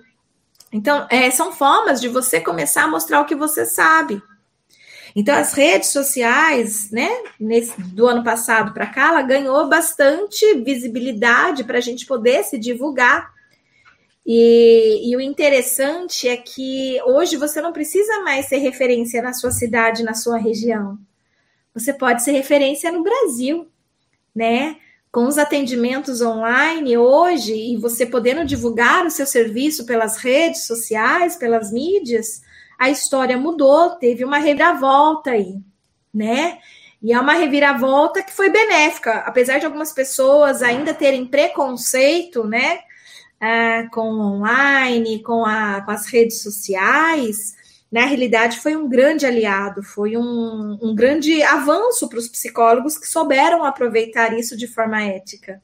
[0.74, 4.20] Então, é, são formas de você começar a mostrar o que você sabe.
[5.16, 11.66] Então, as redes sociais, né, nesse, do ano passado para cá, ela ganhou bastante visibilidade
[11.66, 13.30] para a gente poder se divulgar.
[14.26, 19.52] E, e, o interessante é que hoje você não precisa mais ser referência na sua
[19.52, 20.98] cidade, na sua região.
[21.74, 23.68] Você pode ser referência no Brasil,
[24.36, 24.78] né?
[25.12, 31.36] Com os atendimentos online hoje e você podendo divulgar o seu serviço pelas redes sociais,
[31.36, 32.42] pelas mídias,
[32.78, 35.60] a história mudou, teve uma reviravolta aí,
[36.14, 36.60] né?
[37.02, 42.80] E é uma reviravolta que foi benéfica, apesar de algumas pessoas ainda terem preconceito, né?
[43.42, 47.56] Ah, com online, com, a, com as redes sociais,
[47.92, 53.08] na realidade foi um grande aliado, foi um, um grande avanço para os psicólogos que
[53.08, 55.62] souberam aproveitar isso de forma ética,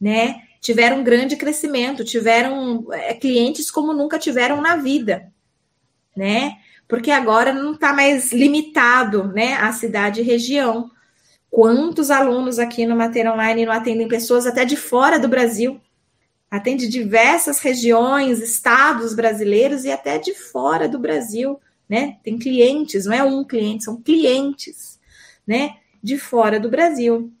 [0.00, 0.42] né?
[0.60, 5.32] Tiveram um grande crescimento, tiveram é, clientes como nunca tiveram na vida
[6.16, 6.58] né?
[6.86, 10.90] Porque agora não está mais limitado, né, à cidade e região.
[11.50, 15.80] Quantos alunos aqui no Mater Online não atendem pessoas até de fora do Brasil?
[16.56, 22.18] Atende diversas regiões, estados brasileiros e até de fora do Brasil, né?
[22.22, 24.98] Tem clientes, não é um cliente, são clientes,
[25.46, 25.76] né?
[26.02, 27.32] De fora do Brasil.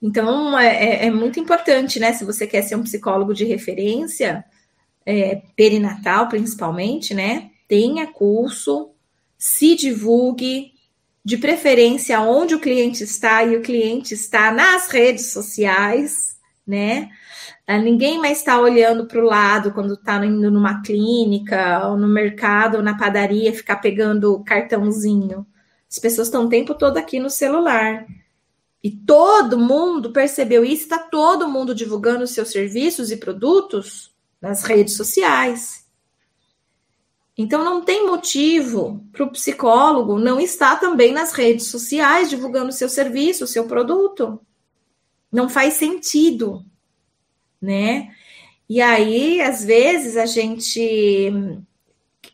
[0.00, 2.12] Então, é, é, é muito importante, né?
[2.12, 4.44] Se você quer ser um psicólogo de referência,
[5.06, 7.52] é, perinatal principalmente, né?
[7.72, 8.90] tenha curso,
[9.38, 10.74] se divulgue,
[11.24, 17.08] de preferência onde o cliente está, e o cliente está nas redes sociais, né?
[17.72, 22.06] Ah, ninguém mais está olhando para o lado quando está indo numa clínica, ou no
[22.06, 25.46] mercado, ou na padaria, ficar pegando cartãozinho.
[25.90, 28.06] As pessoas estão o tempo todo aqui no celular.
[28.84, 34.94] E todo mundo percebeu isso, está todo mundo divulgando seus serviços e produtos nas redes
[34.94, 35.86] sociais.
[37.38, 42.90] Então, não tem motivo para o psicólogo não estar também nas redes sociais divulgando seu
[42.90, 44.38] serviço, seu produto.
[45.32, 46.66] Não faz sentido,
[47.62, 48.10] né?
[48.68, 51.32] E aí, às vezes, a gente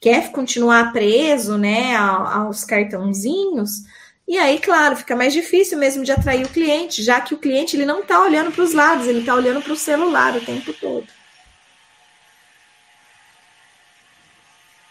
[0.01, 3.83] quer continuar preso, né, aos cartãozinhos,
[4.29, 7.75] e aí, claro, fica mais difícil mesmo de atrair o cliente, já que o cliente
[7.75, 10.71] ele não está olhando para os lados, ele está olhando para o celular o tempo
[10.75, 11.07] todo.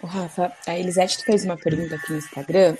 [0.01, 2.77] O Rafa, a Elisete fez uma pergunta aqui no Instagram.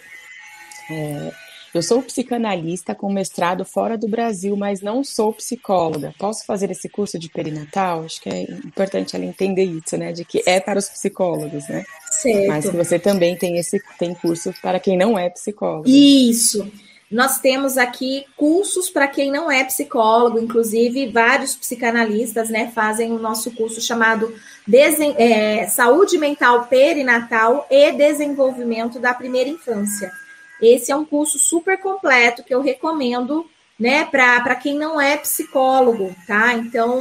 [0.90, 1.32] É,
[1.74, 6.14] eu sou psicanalista com mestrado fora do Brasil, mas não sou psicóloga.
[6.18, 8.04] Posso fazer esse curso de perinatal?
[8.04, 10.12] Acho que é importante ela entender isso, né?
[10.12, 11.86] De que é para os psicólogos, né?
[12.10, 12.48] Certo.
[12.48, 15.88] Mas que você também tem esse tem curso para quem não é psicólogo.
[15.88, 16.70] Isso.
[17.10, 23.20] Nós temos aqui cursos para quem não é psicólogo, inclusive vários psicanalistas né, fazem o
[23.20, 24.34] nosso curso chamado
[24.68, 30.12] Desen é, Saúde Mental Perinatal e Desenvolvimento da Primeira Infância.
[30.62, 36.16] Esse é um curso super completo que eu recomendo né, para quem não é psicólogo,
[36.26, 36.54] tá?
[36.54, 37.00] Então,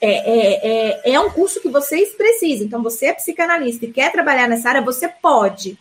[0.00, 0.68] é, é,
[1.04, 2.66] é, é um curso que vocês precisam.
[2.66, 5.78] Então, você é psicanalista e quer trabalhar nessa área, você pode,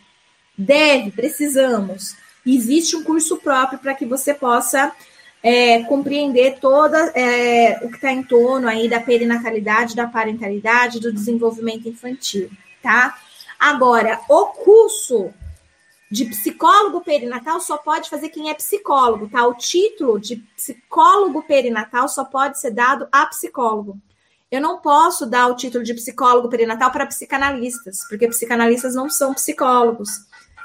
[0.55, 4.91] deve, precisamos existe um curso próprio para que você possa
[5.41, 11.13] é, compreender toda é, o que está em torno aí da perinatalidade, da parentalidade, do
[11.13, 12.49] desenvolvimento infantil,
[12.81, 13.17] tá?
[13.57, 15.33] Agora, o curso
[16.11, 19.45] de psicólogo perinatal só pode fazer quem é psicólogo, tá?
[19.45, 23.99] O título de psicólogo perinatal só pode ser dado a psicólogo.
[24.51, 29.35] Eu não posso dar o título de psicólogo perinatal para psicanalistas, porque psicanalistas não são
[29.35, 30.09] psicólogos.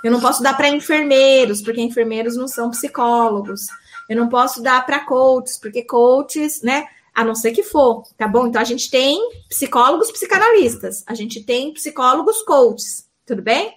[0.03, 3.67] Eu não posso dar para enfermeiros, porque enfermeiros não são psicólogos.
[4.09, 6.87] Eu não posso dar para coaches, porque coaches, né?
[7.15, 8.47] A não ser que for, tá bom?
[8.47, 13.73] Então a gente tem psicólogos psicanalistas, a gente tem psicólogos coaches, tudo bem?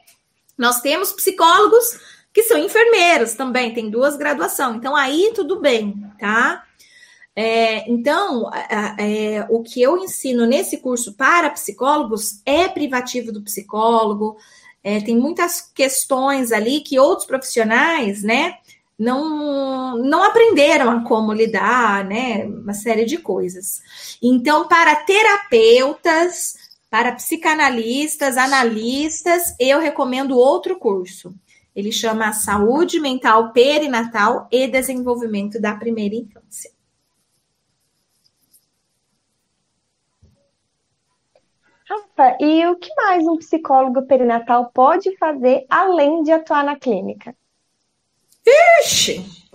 [0.57, 1.99] Nós temos psicólogos
[2.33, 4.75] que são enfermeiros também, tem duas graduações.
[4.75, 6.63] Então aí tudo bem, tá?
[7.39, 8.49] É, então,
[8.97, 14.37] é, o que eu ensino nesse curso para psicólogos é privativo do psicólogo,
[14.83, 18.55] é, tem muitas questões ali que outros profissionais, né,
[18.97, 23.81] não, não aprenderam a como lidar, né, uma série de coisas.
[24.19, 26.55] Então, para terapeutas,
[26.89, 31.33] para psicanalistas, analistas, eu recomendo outro curso.
[31.75, 36.71] Ele chama Saúde Mental Perinatal e Desenvolvimento da Primeira Infância.
[41.87, 47.35] Rafa, e o que mais um psicólogo perinatal pode fazer além de atuar na clínica?
[48.43, 49.46] Vixe!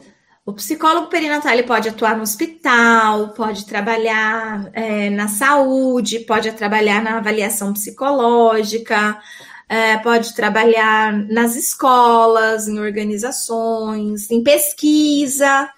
[0.45, 7.01] O psicólogo perinatal ele pode atuar no hospital, pode trabalhar é, na saúde, pode trabalhar
[7.01, 9.23] na avaliação psicológica,
[9.69, 15.71] é, pode trabalhar nas escolas, em organizações, em pesquisa.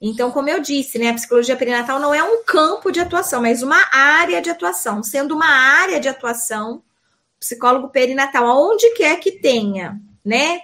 [0.00, 3.64] Então, como eu disse, né, a psicologia perinatal não é um campo de atuação, mas
[3.64, 5.02] uma área de atuação.
[5.02, 6.84] Sendo uma área de atuação,
[7.40, 10.60] psicólogo perinatal, aonde quer que tenha, né,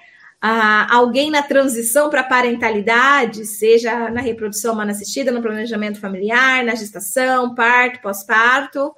[0.90, 6.74] alguém na transição para a parentalidade, seja na reprodução humana assistida, no planejamento familiar, na
[6.74, 8.94] gestação, parto, pós-parto,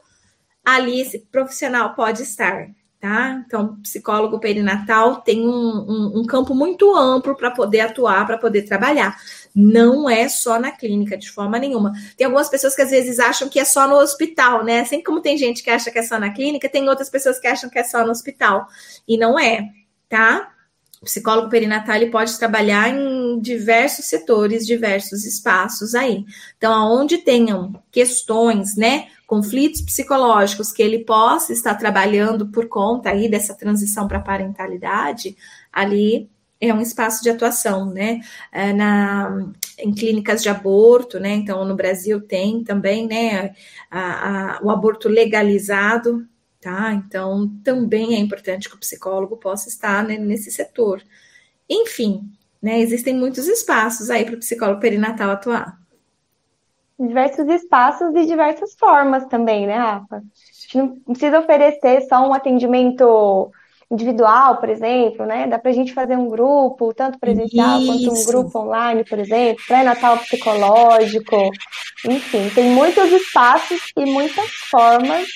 [0.65, 2.67] ali esse profissional pode estar,
[3.01, 3.45] tá?
[3.47, 8.63] Então, psicólogo perinatal tem um, um, um campo muito amplo para poder atuar, para poder
[8.63, 9.17] trabalhar.
[9.55, 11.93] Não é só na clínica, de forma nenhuma.
[12.17, 14.81] Tem algumas pessoas que às vezes acham que é só no hospital, né?
[14.81, 17.47] Assim como tem gente que acha que é só na clínica, tem outras pessoas que
[17.47, 18.67] acham que é só no hospital.
[19.07, 19.71] E não é,
[20.09, 20.56] tá?
[21.07, 26.25] Psicólogo perinatal ele pode trabalhar em diversos setores, diversos espaços aí.
[26.59, 33.29] Então, aonde tenham questões, né, conflitos psicológicos que ele possa estar trabalhando por conta aí
[33.29, 35.37] dessa transição para a parentalidade,
[35.73, 36.29] ali
[36.61, 38.21] é um espaço de atuação, né?
[38.51, 39.47] É na,
[39.79, 41.35] em clínicas de aborto, né?
[41.35, 43.55] Então, no Brasil tem também, né,
[43.91, 46.27] a, a, o aborto legalizado,
[46.67, 46.93] tá?
[46.93, 51.01] Então, também é importante que o psicólogo possa estar né, nesse setor.
[51.71, 52.29] Enfim,
[52.61, 55.79] né, existem muitos espaços aí para o psicólogo perinatal atuar.
[56.99, 60.17] Diversos espaços e diversas formas também, né, Rafa?
[60.17, 60.21] A
[60.61, 63.53] gente não precisa oferecer só um atendimento
[63.91, 65.47] individual, por exemplo, né?
[65.47, 67.87] Dá para a gente fazer um grupo, tanto presencial Isso.
[67.87, 71.51] quanto um grupo online, por exemplo, pré-natal psicológico,
[72.05, 75.29] enfim, tem muitos espaços e muitas formas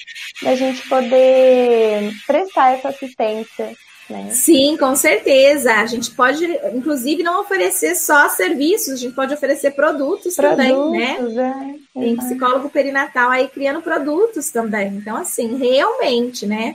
[0.42, 3.72] da gente poder prestar essa assistência.
[4.08, 4.30] Né?
[4.32, 5.72] Sim, com certeza.
[5.72, 6.44] A gente pode,
[6.74, 11.78] inclusive, não oferecer só serviços, a gente pode oferecer produtos, produtos também, né?
[11.94, 14.96] É, Tem psicólogo perinatal aí criando produtos também.
[14.96, 16.74] Então, assim, realmente, né?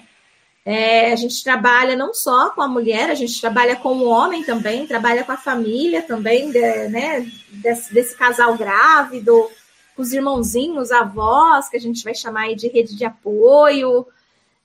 [0.68, 4.44] É, a gente trabalha não só com a mulher, a gente trabalha com o homem
[4.44, 9.48] também, trabalha com a família também, de, né, desse, desse, casal grávido,
[9.96, 14.08] com os irmãozinhos, avós, que a gente vai chamar de rede de apoio.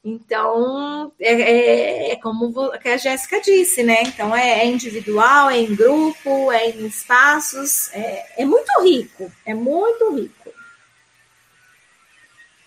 [0.02, 4.02] Então, é, é, é como a Jéssica disse, né?
[4.04, 9.52] Então, é, é, individual, é em grupo, é em espaços, é, é muito rico, é
[9.52, 10.39] muito rico.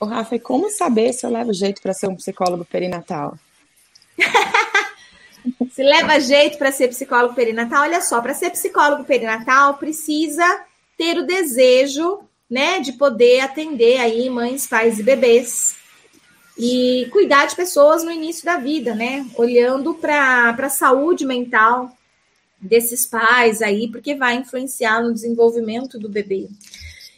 [0.06, 3.38] Rafa, e como saber se eu levo jeito para ser um psicólogo perinatal?
[5.72, 10.46] se leva jeito para ser psicólogo perinatal, olha só, para ser psicólogo perinatal precisa
[10.98, 15.76] ter o desejo, né, de poder atender aí mães, pais e bebês
[16.58, 21.92] e cuidar de pessoas no início da vida, né, olhando para a saúde mental
[22.62, 26.48] desses pais aí, porque vai influenciar no desenvolvimento do bebê.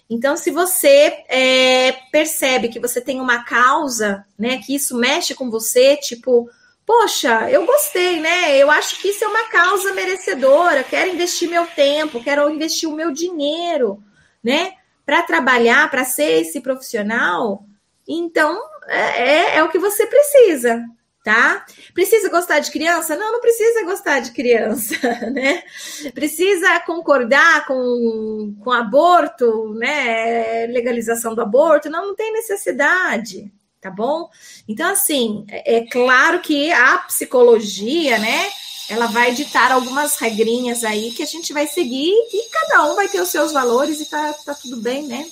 [0.09, 5.49] Então, se você é, percebe que você tem uma causa, né, que isso mexe com
[5.49, 6.47] você, tipo,
[6.85, 8.55] poxa, eu gostei, né?
[8.55, 12.95] Eu acho que isso é uma causa merecedora, quero investir meu tempo, quero investir o
[12.95, 14.03] meu dinheiro,
[14.43, 14.73] né,
[15.05, 17.65] para trabalhar, para ser esse profissional.
[18.07, 20.83] Então, é, é, é o que você precisa,
[21.25, 21.65] tá?
[21.91, 23.15] Precisa gostar de criança?
[23.15, 24.95] Não, não precisa gostar de criança,
[25.33, 25.63] né?
[26.13, 30.67] Precisa concordar com, com aborto, né?
[30.67, 31.89] Legalização do aborto?
[31.89, 33.51] Não, não tem necessidade,
[33.81, 34.29] tá bom?
[34.67, 38.47] Então, assim, é, é claro que a psicologia, né?
[38.87, 43.07] Ela vai ditar algumas regrinhas aí que a gente vai seguir e cada um vai
[43.07, 45.25] ter os seus valores e tá, tá tudo bem, né?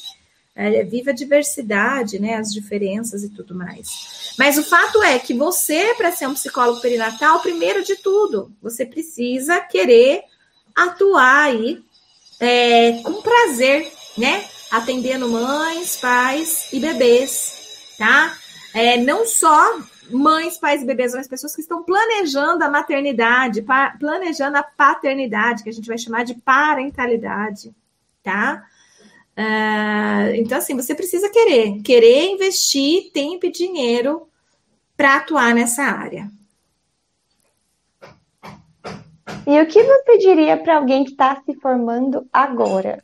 [0.55, 2.35] É, viva a diversidade, né?
[2.35, 4.33] As diferenças e tudo mais.
[4.37, 8.85] Mas o fato é que você, para ser um psicólogo perinatal, primeiro de tudo, você
[8.85, 10.23] precisa querer
[10.75, 11.83] atuar aí
[12.39, 14.45] é, com prazer, né?
[14.69, 18.35] Atendendo mães, pais e bebês, tá?
[18.73, 19.79] É, não só
[20.09, 23.63] mães, pais e bebês, mas pessoas que estão planejando a maternidade,
[23.99, 27.73] planejando a paternidade, que a gente vai chamar de parentalidade,
[28.23, 28.65] tá?
[30.35, 34.27] Então, assim, você precisa querer, querer investir tempo e dinheiro
[34.95, 36.29] para atuar nessa área.
[39.45, 43.03] E o que você diria para alguém que está se formando agora?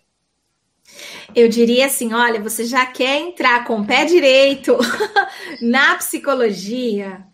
[1.36, 4.78] Eu diria assim: olha, você já quer entrar com o pé direito
[5.62, 7.26] na psicologia,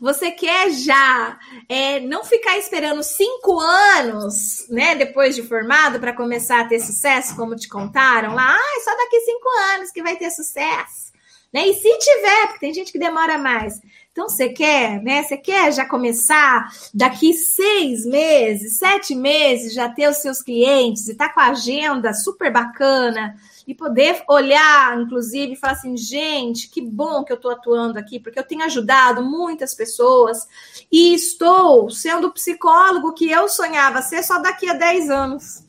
[0.00, 6.60] você quer já é, não ficar esperando cinco anos, né, depois de formado, para começar
[6.60, 8.56] a ter sucesso, como te contaram lá?
[8.56, 11.12] Ah, só daqui cinco anos que vai ter sucesso.
[11.52, 11.68] Né?
[11.68, 13.80] E se tiver, porque tem gente que demora mais.
[14.14, 15.24] Então, você quer, né?
[15.24, 21.16] Você quer já começar daqui seis meses, sete meses, já ter os seus clientes e
[21.16, 23.34] tá com a agenda super bacana
[23.66, 28.20] e poder olhar, inclusive, e falar assim, gente, que bom que eu estou atuando aqui,
[28.20, 30.46] porque eu tenho ajudado muitas pessoas
[30.92, 35.64] e estou sendo o psicólogo que eu sonhava ser só daqui a 10 anos.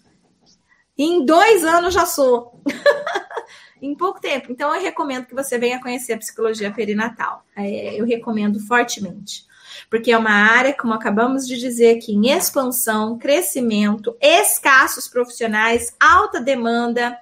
[0.95, 2.61] em dois anos já sou.
[3.81, 4.51] em pouco tempo.
[4.51, 7.43] Então, eu recomendo que você venha conhecer a psicologia perinatal.
[7.55, 9.45] É, eu recomendo fortemente.
[9.89, 16.39] Porque é uma área, como acabamos de dizer aqui, em expansão, crescimento, escassos profissionais, alta
[16.39, 17.17] demanda,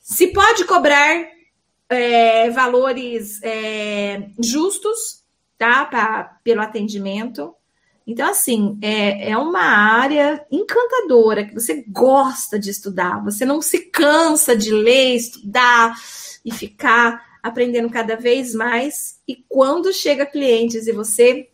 [0.00, 1.26] se pode cobrar
[1.88, 5.24] é, valores é, justos,
[5.58, 5.84] tá?
[5.84, 7.54] Pra, pelo atendimento.
[8.06, 13.86] Então, assim, é, é uma área encantadora que você gosta de estudar, você não se
[13.86, 15.98] cansa de ler, estudar
[16.44, 19.20] e ficar aprendendo cada vez mais.
[19.26, 21.48] E quando chega clientes e você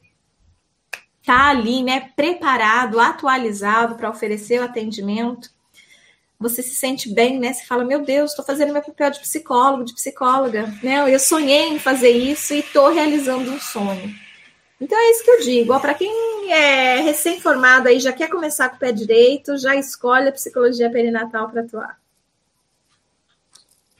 [1.24, 5.50] tá ali, né, preparado, atualizado para oferecer o atendimento,
[6.38, 7.52] você se sente bem, né?
[7.52, 11.14] Você fala, meu Deus, estou fazendo meu papel de psicólogo, de psicóloga, né?
[11.14, 14.14] Eu sonhei em fazer isso e estou realizando um sonho.
[14.80, 15.78] Então é isso que eu digo.
[15.78, 20.32] Para quem é recém-formado aí, já quer começar com o pé direito, já escolhe a
[20.32, 22.00] psicologia perinatal para atuar.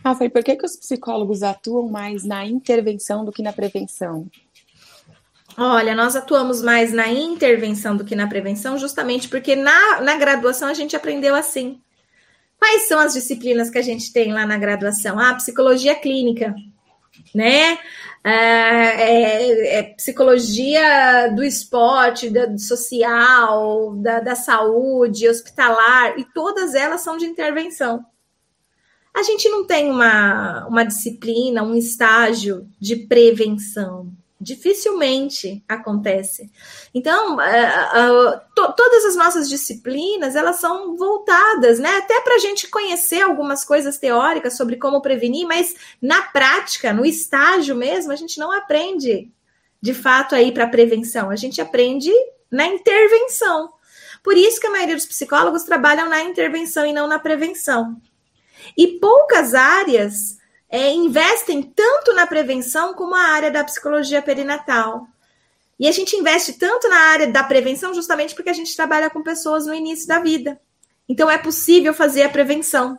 [0.03, 4.27] Rafa, e por que, que os psicólogos atuam mais na intervenção do que na prevenção?
[5.59, 10.69] Olha, nós atuamos mais na intervenção do que na prevenção, justamente porque na, na graduação
[10.69, 11.83] a gente aprendeu assim.
[12.59, 15.19] Quais são as disciplinas que a gente tem lá na graduação?
[15.19, 16.55] Ah, psicologia clínica,
[17.35, 17.79] né?
[18.23, 27.01] É, é, é psicologia do esporte, do social, da, da saúde, hospitalar, e todas elas
[27.01, 28.05] são de intervenção.
[29.15, 36.51] A gente não tem uma, uma disciplina, um estágio de prevenção dificilmente acontece.
[36.95, 42.39] Então, uh, uh, to, todas as nossas disciplinas elas são voltadas, né, até para a
[42.39, 48.17] gente conhecer algumas coisas teóricas sobre como prevenir, mas na prática, no estágio mesmo, a
[48.17, 49.31] gente não aprende
[49.83, 51.31] de fato aí para prevenção.
[51.31, 52.11] A gente aprende
[52.51, 53.71] na intervenção.
[54.23, 58.01] Por isso que a maioria dos psicólogos trabalham na intervenção e não na prevenção.
[58.77, 60.40] E poucas áreas
[60.71, 65.07] é, investem tanto na prevenção como a área da psicologia perinatal.
[65.79, 69.23] E a gente investe tanto na área da prevenção justamente porque a gente trabalha com
[69.23, 70.61] pessoas no início da vida.
[71.09, 72.97] Então é possível fazer a prevenção.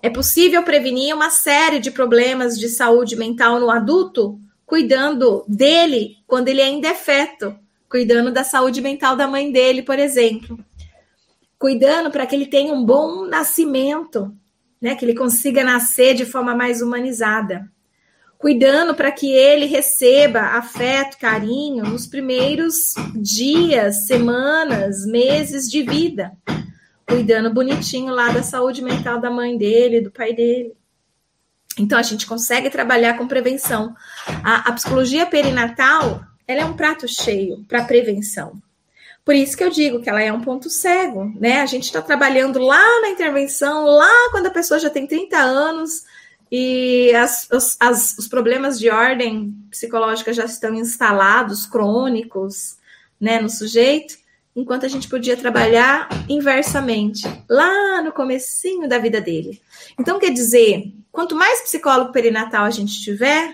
[0.00, 6.48] É possível prevenir uma série de problemas de saúde mental no adulto, cuidando dele quando
[6.48, 7.54] ele ainda é feto,
[7.90, 10.58] cuidando da saúde mental da mãe dele, por exemplo.
[11.58, 14.34] Cuidando para que ele tenha um bom nascimento,
[14.80, 17.70] né, que ele consiga nascer de forma mais humanizada,
[18.38, 26.32] cuidando para que ele receba afeto, carinho nos primeiros dias, semanas, meses de vida,
[27.06, 30.74] cuidando bonitinho lá da saúde mental da mãe dele, do pai dele.
[31.78, 33.94] Então a gente consegue trabalhar com prevenção.
[34.44, 38.60] A, a psicologia perinatal ela é um prato cheio para prevenção.
[39.26, 41.60] Por isso que eu digo que ela é um ponto cego, né?
[41.60, 46.04] A gente está trabalhando lá na intervenção, lá quando a pessoa já tem 30 anos
[46.50, 52.76] e as, os, as, os problemas de ordem psicológica já estão instalados, crônicos,
[53.20, 54.16] né, no sujeito,
[54.54, 59.60] enquanto a gente podia trabalhar inversamente, lá no comecinho da vida dele.
[59.98, 63.52] Então, quer dizer, quanto mais psicólogo perinatal a gente tiver,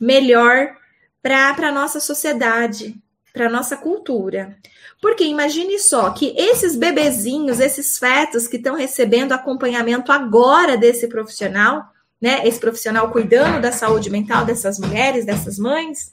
[0.00, 0.76] melhor
[1.22, 2.96] para a nossa sociedade,
[3.32, 4.58] para a nossa cultura.
[5.04, 11.84] Porque imagine só que esses bebezinhos, esses fetos que estão recebendo acompanhamento agora desse profissional,
[12.18, 12.40] né?
[12.48, 16.10] Esse profissional cuidando da saúde mental dessas mulheres, dessas mães.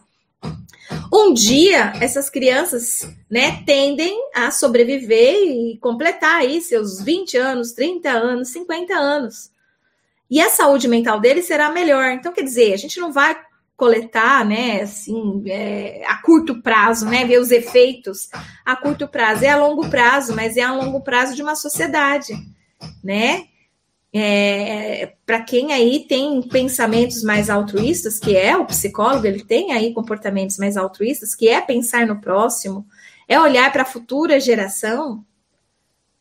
[1.10, 8.10] Um dia, essas crianças, né, tendem a sobreviver e completar aí seus 20 anos, 30
[8.10, 9.52] anos, 50 anos.
[10.30, 12.12] E a saúde mental deles será melhor.
[12.12, 13.42] Então, quer dizer, a gente não vai
[13.82, 18.30] coletar, né, assim, é, a curto prazo, né, ver os efeitos
[18.64, 19.44] a curto prazo.
[19.44, 22.32] É a longo prazo, mas é a longo prazo de uma sociedade,
[23.04, 23.46] né?
[24.14, 29.96] É, para quem aí tem pensamentos mais altruístas, que é o psicólogo, ele tem aí
[29.96, 32.86] comportamentos mais altruístas, que é pensar no próximo,
[33.28, 35.26] é olhar para a futura geração,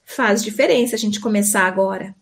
[0.02, 2.14] faz diferença a gente começar agora.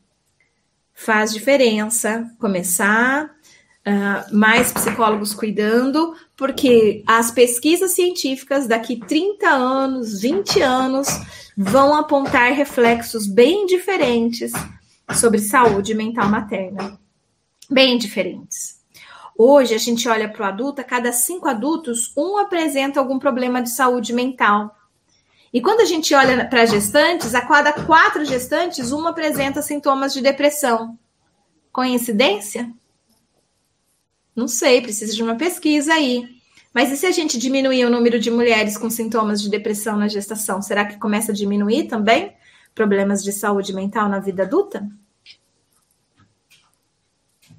[0.92, 3.37] Faz diferença começar
[3.88, 11.08] uh, mais psicólogos cuidando, porque as pesquisas científicas daqui 30 anos, 20 anos,
[11.56, 14.52] vão apontar reflexos bem diferentes
[15.14, 16.98] sobre saúde mental materna.
[17.70, 18.78] Bem diferentes.
[19.36, 23.62] Hoje a gente olha para o adulto, a cada cinco adultos, um apresenta algum problema
[23.62, 24.74] de saúde mental.
[25.52, 30.20] E quando a gente olha para gestantes, a cada quatro gestantes, uma apresenta sintomas de
[30.20, 30.98] depressão.
[31.72, 32.70] Coincidência?
[34.38, 36.24] Não sei, precisa de uma pesquisa aí.
[36.72, 40.06] Mas e se a gente diminuir o número de mulheres com sintomas de depressão na
[40.06, 40.62] gestação?
[40.62, 42.32] Será que começa a diminuir também
[42.72, 44.88] problemas de saúde mental na vida adulta?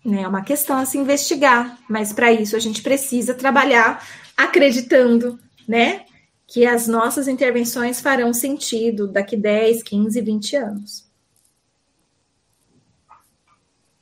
[0.06, 4.02] Né, é uma questão a se investigar, mas para isso a gente precisa trabalhar
[4.38, 6.06] acreditando, né,
[6.48, 11.09] que as nossas intervenções farão sentido daqui 10, 15, 20 anos.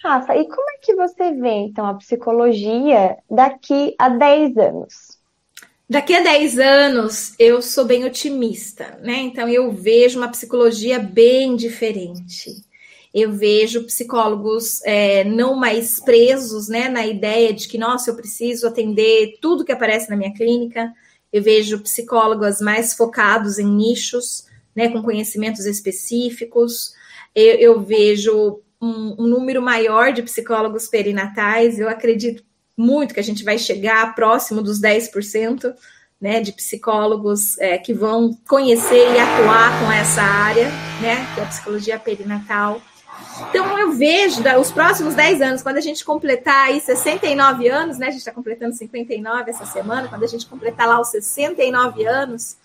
[0.03, 5.17] Rafa, e como é que você vê, então, a psicologia daqui a 10 anos?
[5.89, 9.15] Daqui a 10 anos, eu sou bem otimista, né?
[9.21, 12.51] Então, eu vejo uma psicologia bem diferente.
[13.13, 18.67] Eu vejo psicólogos é, não mais presos, né, na ideia de que, nossa, eu preciso
[18.67, 20.93] atender tudo que aparece na minha clínica,
[21.31, 24.45] eu vejo psicólogos mais focados em nichos,
[24.75, 26.93] né, com conhecimentos específicos.
[27.33, 31.79] Eu, eu vejo um, um, número maior de psicólogos perinatais.
[31.79, 32.43] Eu acredito
[32.75, 35.73] muito que a gente vai chegar próximo dos 10%.
[36.19, 40.67] Né, de psicólogos é, que vão conhecer e atuar com essa área,
[40.99, 42.81] né, que é a psicologia perinatal.
[43.49, 48.07] Então, eu vejo os próximos 10 anos, quando a gente completar aí 69 anos, né?
[48.07, 52.57] A gente está completando 59 essa semana, quando a gente completar lá os 69 anos,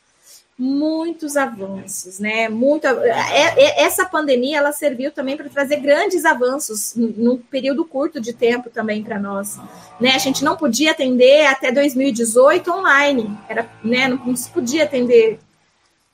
[0.63, 2.49] muitos avanços, né?
[2.49, 8.21] Muito, é, é, essa pandemia ela serviu também para trazer grandes avanços num período curto
[8.21, 9.59] de tempo também para nós,
[10.01, 10.13] né?
[10.15, 14.07] A gente não podia atender até 2018 online, era, né?
[14.07, 15.41] Não, não se podia atender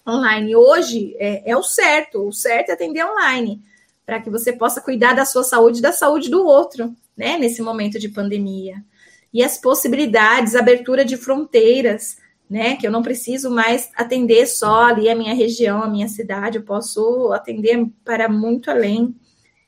[0.08, 0.56] online.
[0.56, 3.60] Hoje é, é o certo, o certo é atender online
[4.06, 7.60] para que você possa cuidar da sua saúde e da saúde do outro, né, nesse
[7.60, 8.82] momento de pandemia.
[9.30, 12.16] E as possibilidades, abertura de fronteiras,
[12.48, 16.58] né, que eu não preciso mais atender só ali a minha região, a minha cidade,
[16.58, 19.14] eu posso atender para muito além,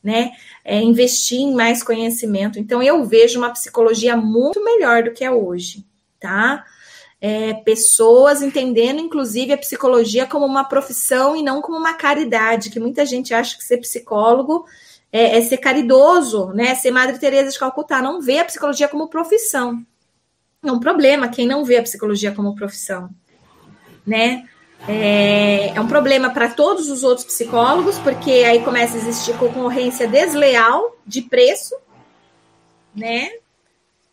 [0.03, 0.33] né,
[0.65, 2.59] é, investir em mais conhecimento.
[2.59, 5.85] Então, eu vejo uma psicologia muito melhor do que é hoje,
[6.19, 6.65] tá?
[7.21, 12.81] é, pessoas entendendo, inclusive, a psicologia como uma profissão e não como uma caridade, que
[12.81, 14.65] muita gente acha que ser psicólogo
[15.13, 16.75] é, é ser caridoso, né?
[16.75, 19.85] Ser Madre Teresa de Calcutá, não vê a psicologia como profissão.
[20.63, 23.11] É um problema quem não vê a psicologia como profissão,
[24.07, 24.49] né?
[24.89, 30.09] É, é um problema para todos os outros psicólogos, porque aí começa a existir concorrência
[30.09, 31.77] desleal de preço,
[32.95, 33.31] né?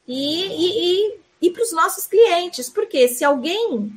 [0.07, 3.91] E, e, e e para os nossos clientes, porque se alguém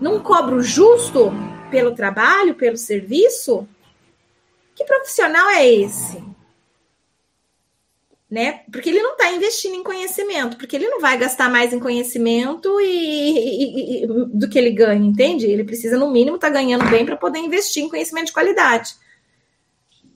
[0.00, 1.30] não cobra o justo
[1.70, 3.68] pelo trabalho, pelo serviço,
[4.74, 6.22] que profissional é esse?
[8.30, 8.60] Né?
[8.70, 12.78] Porque ele não está investindo em conhecimento, porque ele não vai gastar mais em conhecimento
[12.78, 15.46] e, e, e, do que ele ganha, entende?
[15.46, 18.94] Ele precisa, no mínimo, estar tá ganhando bem para poder investir em conhecimento de qualidade.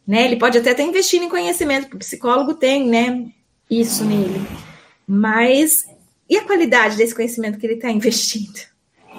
[0.07, 0.27] Né?
[0.27, 3.29] Ele pode até estar investindo em conhecimento, porque o psicólogo tem né,
[3.71, 4.47] isso nele.
[5.07, 5.87] Mas
[6.33, 8.59] e a qualidade desse conhecimento que ele está investindo?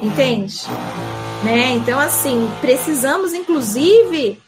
[0.02, 0.56] Entende?
[1.44, 1.72] Né?
[1.74, 4.41] Então, assim, precisamos, inclusive,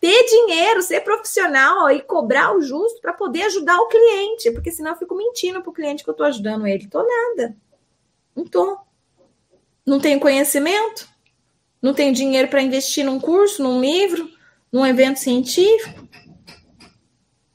[0.00, 4.92] ter dinheiro, ser profissional e cobrar o justo para poder ajudar o cliente, porque senão
[4.92, 6.88] eu fico mentindo para o cliente que eu estou ajudando ele.
[6.88, 7.54] Tô nada.
[8.34, 8.78] Não tô.
[9.84, 11.08] Não tenho conhecimento,
[11.82, 14.30] não tenho dinheiro para investir num curso, num livro,
[14.70, 16.08] num evento científico.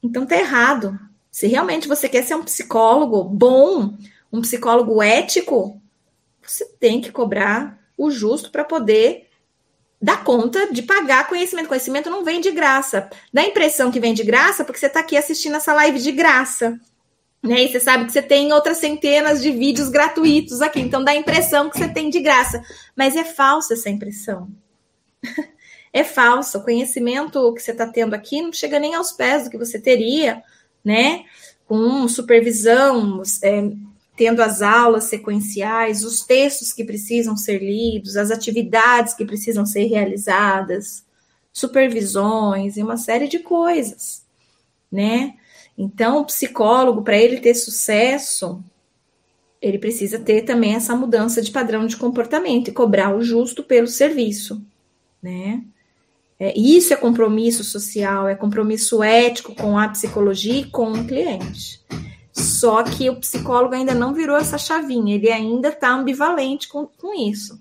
[0.02, 0.98] Então tá errado.
[1.30, 3.96] Se realmente você quer ser um psicólogo bom,
[4.32, 5.80] um psicólogo ético,
[6.42, 9.25] você tem que cobrar o justo para poder
[10.00, 11.68] dar conta de pagar conhecimento.
[11.68, 13.08] Conhecimento não vem de graça.
[13.32, 16.12] Dá a impressão que vem de graça porque você está aqui assistindo essa live de
[16.12, 16.78] graça.
[17.42, 17.64] Né?
[17.64, 20.80] E você sabe que você tem outras centenas de vídeos gratuitos aqui.
[20.80, 22.62] Então dá a impressão que você tem de graça.
[22.94, 24.48] Mas é falsa essa impressão.
[25.92, 26.58] é falsa.
[26.58, 29.78] O conhecimento que você está tendo aqui não chega nem aos pés do que você
[29.78, 30.42] teria,
[30.84, 31.24] né?
[31.66, 33.72] Com supervisão, é,
[34.16, 39.84] tendo as aulas sequenciais, os textos que precisam ser lidos, as atividades que precisam ser
[39.84, 41.04] realizadas,
[41.52, 44.24] supervisões e uma série de coisas,
[44.90, 45.34] né?
[45.76, 48.62] Então, o psicólogo, para ele ter sucesso,
[49.60, 53.86] ele precisa ter também essa mudança de padrão de comportamento e cobrar o justo pelo
[53.86, 54.62] serviço,
[55.22, 55.62] né?
[56.38, 61.80] É, isso é compromisso social, é compromisso ético com a psicologia e com o cliente.
[62.58, 67.14] Só que o psicólogo ainda não virou essa chavinha, ele ainda tá ambivalente com, com
[67.14, 67.60] isso.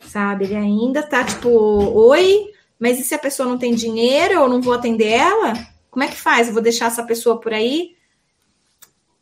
[0.00, 0.44] Sabe?
[0.44, 4.60] Ele ainda tá tipo, oi, mas e se a pessoa não tem dinheiro, eu não
[4.60, 5.54] vou atender ela?
[5.90, 6.48] Como é que faz?
[6.48, 7.94] Eu vou deixar essa pessoa por aí?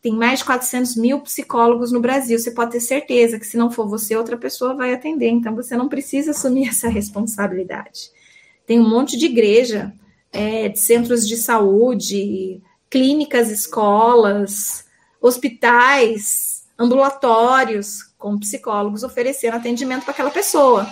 [0.03, 2.37] tem mais de 400 mil psicólogos no Brasil.
[2.37, 5.29] Você pode ter certeza que se não for você, outra pessoa vai atender.
[5.29, 8.11] Então, você não precisa assumir essa responsabilidade.
[8.67, 9.93] Tem um monte de igreja,
[10.29, 12.61] é, de centros de saúde,
[12.93, 14.85] clínicas, escolas,
[15.19, 20.85] hospitais, ambulatórios com psicólogos oferecendo atendimento para aquela pessoa.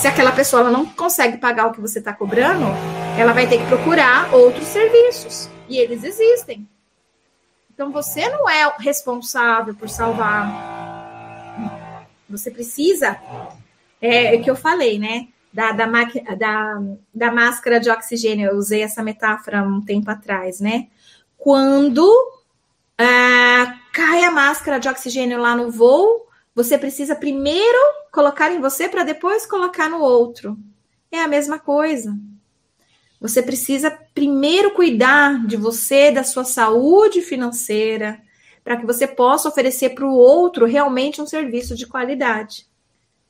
[0.00, 2.66] Se aquela pessoa não consegue pagar o que você está cobrando,
[3.18, 5.48] ela vai ter que procurar outros serviços.
[5.68, 6.68] E eles existem.
[7.72, 10.46] Então você não é responsável por salvar.
[12.30, 13.20] Você precisa.
[14.00, 15.26] É, é o que eu falei, né?
[15.54, 15.86] Da, da,
[16.36, 16.82] da,
[17.14, 18.50] da máscara de oxigênio.
[18.50, 20.88] Eu usei essa metáfora um tempo atrás, né?
[21.38, 22.04] Quando
[22.98, 27.78] ah, cai a máscara de oxigênio lá no voo, você precisa primeiro
[28.12, 30.56] colocar em você para depois colocar no outro.
[31.10, 32.16] É a mesma coisa.
[33.20, 38.20] Você precisa primeiro cuidar de você, da sua saúde financeira,
[38.62, 42.66] para que você possa oferecer para o outro realmente um serviço de qualidade.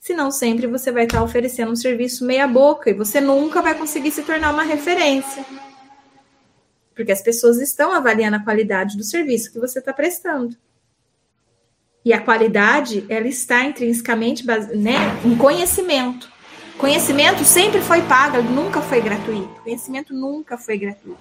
[0.04, 4.22] Senão, sempre você vai estar oferecendo um serviço meia-boca e você nunca vai conseguir se
[4.22, 5.42] tornar uma referência.
[6.94, 10.54] Porque as pessoas estão avaliando a qualidade do serviço que você está prestando.
[12.04, 16.30] E a qualidade, ela está intrinsecamente né, em conhecimento.
[16.76, 19.62] Conhecimento sempre foi pago, nunca foi gratuito.
[19.62, 21.18] Conhecimento nunca foi gratuito.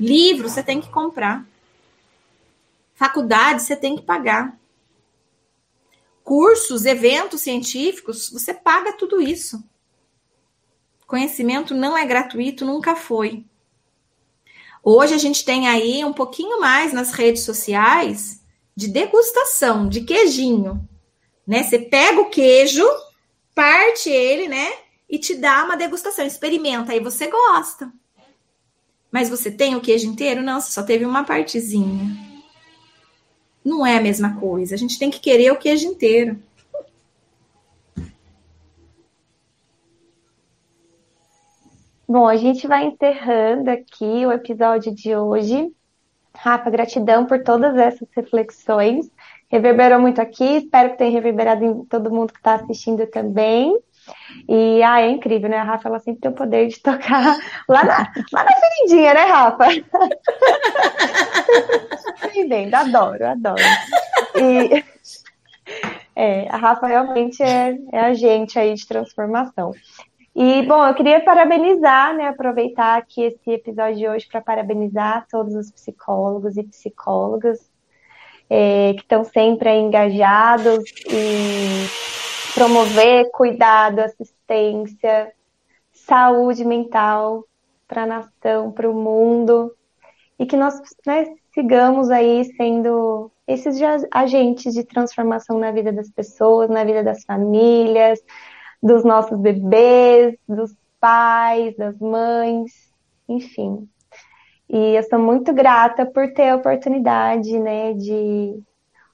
[0.00, 1.46] Livro você tem que comprar.
[2.96, 4.58] Faculdade você tem que pagar.
[6.24, 9.62] Cursos, eventos científicos, você paga tudo isso.
[11.06, 13.44] Conhecimento não é gratuito, nunca foi.
[14.82, 18.42] Hoje a gente tem aí um pouquinho mais nas redes sociais
[18.74, 20.88] de degustação, de queijinho.
[21.46, 21.62] Né?
[21.62, 22.84] Você pega o queijo,
[23.54, 24.72] parte ele, né?
[25.08, 27.92] E te dá uma degustação, experimenta, aí você gosta.
[29.12, 30.42] Mas você tem o queijo inteiro?
[30.42, 32.33] Não, você só teve uma partezinha.
[33.64, 34.74] Não é a mesma coisa.
[34.74, 36.38] A gente tem que querer o queijo inteiro.
[42.06, 45.72] Bom, a gente vai encerrando aqui o episódio de hoje.
[46.36, 49.10] Rafa, gratidão por todas essas reflexões
[49.54, 53.78] reverberou muito aqui, espero que tenha reverberado em todo mundo que está assistindo também.
[54.48, 55.58] E ah, é incrível, né?
[55.58, 57.36] A Rafa ela sempre tem o poder de tocar
[57.68, 59.66] lá na, lá na feridinha, né, Rafa?
[62.34, 63.62] Entendo, adoro, adoro.
[64.36, 64.84] E
[66.16, 69.72] é, a Rafa realmente é, é agente aí de transformação.
[70.34, 72.26] E, bom, eu queria parabenizar, né?
[72.26, 77.70] Aproveitar aqui esse episódio de hoje para parabenizar todos os psicólogos e psicólogas
[78.50, 81.86] é, que estão sempre engajados em
[82.54, 85.32] promover cuidado, assistência,
[85.92, 87.44] saúde mental
[87.88, 89.74] para a nação, para o mundo,
[90.38, 93.78] e que nós né, sigamos aí sendo esses
[94.10, 98.20] agentes de transformação na vida das pessoas, na vida das famílias,
[98.82, 102.72] dos nossos bebês, dos pais, das mães,
[103.28, 103.88] enfim.
[104.68, 108.62] E eu sou muito grata por ter a oportunidade, né, de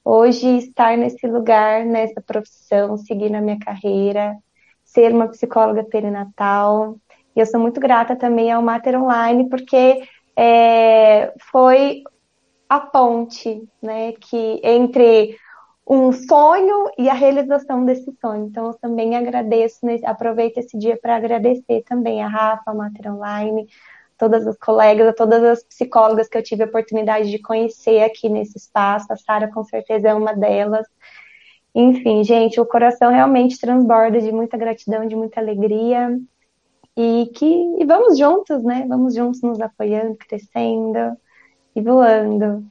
[0.05, 4.37] hoje estar nesse lugar, nessa profissão, seguir na minha carreira,
[4.85, 6.97] ser uma psicóloga perinatal.
[7.35, 10.03] E eu sou muito grata também ao Mater Online, porque
[10.37, 12.03] é, foi
[12.69, 15.37] a ponte, né, que entre
[15.87, 18.47] um sonho e a realização desse sonho.
[18.47, 23.13] Então, eu também agradeço, né, aproveito esse dia para agradecer também a Rafa, a Mater
[23.13, 23.67] Online,
[24.21, 28.29] todas as colegas, a todas as psicólogas que eu tive a oportunidade de conhecer aqui
[28.29, 29.11] nesse espaço.
[29.11, 30.87] A Sara, com certeza, é uma delas.
[31.75, 36.19] Enfim, gente, o coração realmente transborda de muita gratidão, de muita alegria.
[36.97, 38.85] E que e vamos juntos, né?
[38.87, 41.17] Vamos juntos nos apoiando, crescendo
[41.75, 42.63] e voando.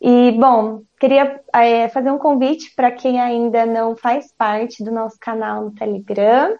[0.00, 5.16] E, bom, queria é, fazer um convite para quem ainda não faz parte do nosso
[5.18, 6.54] canal no Telegram,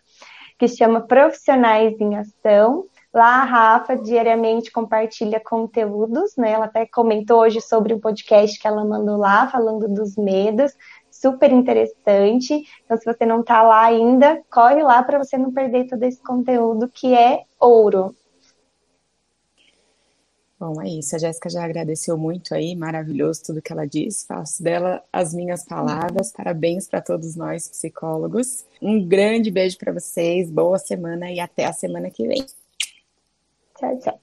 [0.58, 2.86] que chama Profissionais em Ação.
[3.14, 6.50] Lá a Rafa diariamente compartilha conteúdos, né?
[6.50, 10.72] Ela até comentou hoje sobre um podcast que ela mandou lá, falando dos medos,
[11.12, 12.64] super interessante.
[12.84, 16.20] Então, se você não está lá ainda, corre lá para você não perder todo esse
[16.20, 18.16] conteúdo que é ouro.
[20.58, 21.14] Bom, é isso.
[21.14, 24.26] A Jéssica já agradeceu muito aí, maravilhoso tudo que ela disse.
[24.26, 26.32] Faço dela as minhas palavras.
[26.32, 28.64] Parabéns para todos nós psicólogos.
[28.82, 32.44] Um grande beijo para vocês, boa semana e até a semana que vem.
[33.74, 34.20] 再见。